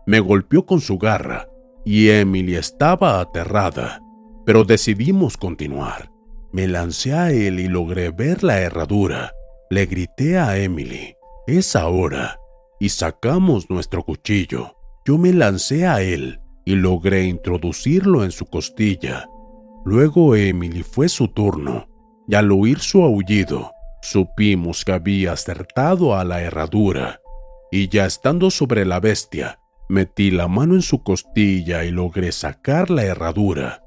Me 0.06 0.20
golpeó 0.20 0.64
con 0.64 0.80
su 0.80 0.96
garra 0.96 1.48
y 1.84 2.08
Emily 2.08 2.54
estaba 2.54 3.20
aterrada, 3.20 4.00
pero 4.46 4.64
decidimos 4.64 5.36
continuar. 5.36 6.10
Me 6.52 6.66
lancé 6.68 7.12
a 7.12 7.32
él 7.32 7.60
y 7.60 7.68
logré 7.68 8.10
ver 8.10 8.42
la 8.44 8.60
herradura 8.60 9.32
le 9.68 9.86
grité 9.86 10.38
a 10.38 10.56
Emily, 10.58 11.16
es 11.48 11.74
ahora, 11.74 12.38
y 12.78 12.90
sacamos 12.90 13.68
nuestro 13.68 14.04
cuchillo. 14.04 14.76
Yo 15.04 15.18
me 15.18 15.32
lancé 15.32 15.88
a 15.88 16.02
él 16.02 16.40
y 16.66 16.74
logré 16.74 17.24
introducirlo 17.24 18.24
en 18.24 18.32
su 18.32 18.44
costilla. 18.44 19.30
Luego 19.86 20.34
Emily 20.34 20.82
fue 20.82 21.08
su 21.08 21.28
turno, 21.28 21.86
y 22.28 22.34
al 22.34 22.52
oír 22.52 22.80
su 22.80 23.02
aullido, 23.02 23.72
supimos 24.02 24.84
que 24.84 24.92
había 24.92 25.32
acertado 25.32 26.16
a 26.16 26.24
la 26.24 26.42
herradura, 26.42 27.20
y 27.70 27.88
ya 27.88 28.04
estando 28.04 28.50
sobre 28.50 28.84
la 28.84 29.00
bestia, 29.00 29.60
metí 29.88 30.32
la 30.32 30.48
mano 30.48 30.74
en 30.74 30.82
su 30.82 31.02
costilla 31.02 31.84
y 31.84 31.92
logré 31.92 32.32
sacar 32.32 32.90
la 32.90 33.04
herradura. 33.04 33.84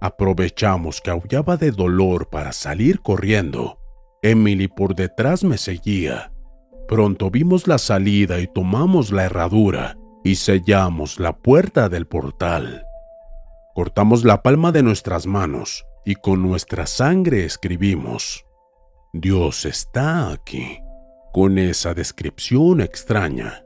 Aprovechamos 0.00 1.00
que 1.00 1.10
aullaba 1.10 1.56
de 1.56 1.70
dolor 1.70 2.30
para 2.30 2.52
salir 2.52 3.00
corriendo 3.00 3.78
Emily 4.22 4.66
por 4.66 4.96
detrás 4.96 5.44
me 5.44 5.58
seguía. 5.58 6.32
Pronto 6.88 7.30
vimos 7.30 7.68
la 7.68 7.78
salida 7.78 8.40
y 8.40 8.48
tomamos 8.48 9.12
la 9.12 9.26
herradura 9.26 9.96
y 10.28 10.34
sellamos 10.34 11.18
la 11.18 11.38
puerta 11.38 11.88
del 11.88 12.06
portal. 12.06 12.86
Cortamos 13.74 14.24
la 14.24 14.42
palma 14.42 14.72
de 14.72 14.82
nuestras 14.82 15.26
manos 15.26 15.86
y 16.04 16.16
con 16.16 16.42
nuestra 16.42 16.86
sangre 16.86 17.46
escribimos, 17.46 18.44
Dios 19.14 19.64
está 19.64 20.30
aquí, 20.30 20.82
con 21.32 21.56
esa 21.56 21.94
descripción 21.94 22.82
extraña. 22.82 23.64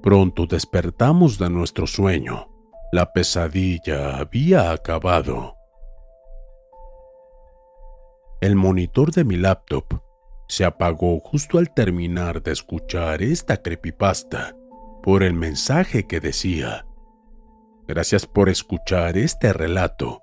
Pronto 0.00 0.46
despertamos 0.46 1.36
de 1.36 1.50
nuestro 1.50 1.88
sueño. 1.88 2.46
La 2.92 3.12
pesadilla 3.12 4.16
había 4.18 4.70
acabado. 4.70 5.56
El 8.40 8.54
monitor 8.54 9.10
de 9.10 9.24
mi 9.24 9.36
laptop 9.36 9.86
se 10.50 10.64
apagó 10.64 11.20
justo 11.20 11.58
al 11.58 11.72
terminar 11.72 12.42
de 12.42 12.52
escuchar 12.52 13.22
esta 13.22 13.62
creepypasta 13.62 14.56
por 15.02 15.22
el 15.22 15.32
mensaje 15.32 16.06
que 16.06 16.20
decía, 16.20 16.84
Gracias 17.86 18.26
por 18.26 18.48
escuchar 18.48 19.16
este 19.16 19.52
relato. 19.52 20.22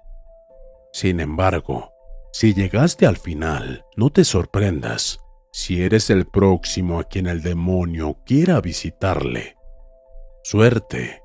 Sin 0.94 1.20
embargo, 1.20 1.92
si 2.32 2.54
llegaste 2.54 3.06
al 3.06 3.18
final, 3.18 3.86
no 3.98 4.10
te 4.10 4.24
sorprendas 4.24 5.20
si 5.52 5.82
eres 5.82 6.10
el 6.10 6.28
próximo 6.28 7.00
a 7.00 7.06
quien 7.06 7.28
el 7.28 7.42
demonio 7.42 8.18
quiera 8.26 8.62
visitarle. 8.62 9.58
Suerte. 10.44 11.22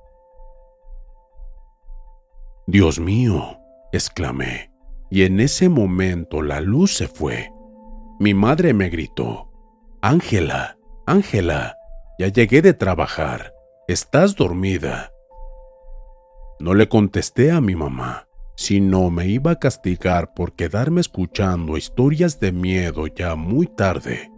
Dios 2.66 2.98
mío, 2.98 3.58
exclamé 3.92 4.72
y 5.10 5.24
en 5.24 5.40
ese 5.40 5.68
momento 5.68 6.40
la 6.42 6.60
luz 6.60 6.96
se 6.96 7.06
fue. 7.06 7.52
Mi 8.22 8.34
madre 8.34 8.72
me 8.72 8.88
gritó, 8.88 9.50
Ángela, 10.00 10.78
Ángela, 11.06 11.76
ya 12.20 12.28
llegué 12.28 12.62
de 12.62 12.72
trabajar, 12.72 13.52
estás 13.88 14.36
dormida. 14.36 15.10
No 16.60 16.74
le 16.74 16.88
contesté 16.88 17.50
a 17.50 17.60
mi 17.60 17.74
mamá, 17.74 18.28
sino 18.54 19.10
me 19.10 19.26
iba 19.26 19.50
a 19.50 19.58
castigar 19.58 20.34
por 20.34 20.52
quedarme 20.54 21.00
escuchando 21.00 21.76
historias 21.76 22.38
de 22.38 22.52
miedo 22.52 23.08
ya 23.08 23.34
muy 23.34 23.66
tarde. 23.66 24.30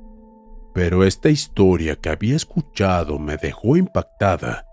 Pero 0.72 1.04
esta 1.04 1.28
historia 1.28 1.96
que 1.96 2.08
había 2.08 2.36
escuchado 2.36 3.18
me 3.18 3.36
dejó 3.36 3.76
impactada. 3.76 4.64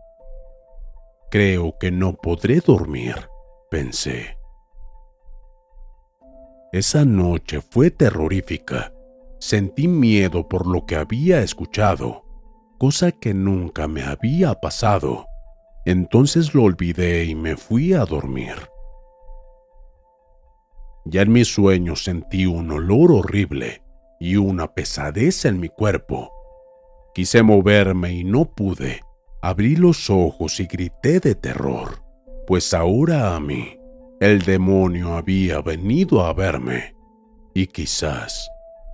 Creo 1.29 1.75
que 1.77 1.91
no 1.91 2.13
podré 2.13 2.61
dormir, 2.61 3.15
pensé. 3.69 4.37
Esa 6.71 7.03
noche 7.03 7.59
fue 7.59 7.91
terrorífica. 7.91 8.93
Sentí 9.41 9.87
miedo 9.87 10.47
por 10.47 10.67
lo 10.67 10.85
que 10.85 10.95
había 10.95 11.41
escuchado, 11.41 12.23
cosa 12.77 13.11
que 13.11 13.33
nunca 13.33 13.87
me 13.87 14.03
había 14.03 14.53
pasado. 14.53 15.25
Entonces 15.83 16.53
lo 16.53 16.61
olvidé 16.61 17.25
y 17.25 17.33
me 17.33 17.57
fui 17.57 17.93
a 17.93 18.05
dormir. 18.05 18.53
Ya 21.05 21.23
en 21.23 21.31
mis 21.31 21.51
sueños 21.51 22.03
sentí 22.03 22.45
un 22.45 22.69
olor 22.69 23.11
horrible 23.11 23.81
y 24.19 24.35
una 24.35 24.75
pesadez 24.75 25.43
en 25.45 25.59
mi 25.59 25.69
cuerpo. 25.69 26.31
Quise 27.15 27.41
moverme 27.41 28.13
y 28.13 28.23
no 28.23 28.45
pude. 28.45 29.01
Abrí 29.41 29.75
los 29.75 30.11
ojos 30.11 30.59
y 30.59 30.67
grité 30.67 31.19
de 31.19 31.33
terror, 31.33 32.03
pues 32.45 32.75
ahora 32.75 33.35
a 33.35 33.39
mí 33.39 33.75
el 34.19 34.43
demonio 34.43 35.15
había 35.15 35.61
venido 35.61 36.23
a 36.23 36.31
verme 36.31 36.95
y 37.55 37.65
quizás 37.65 38.47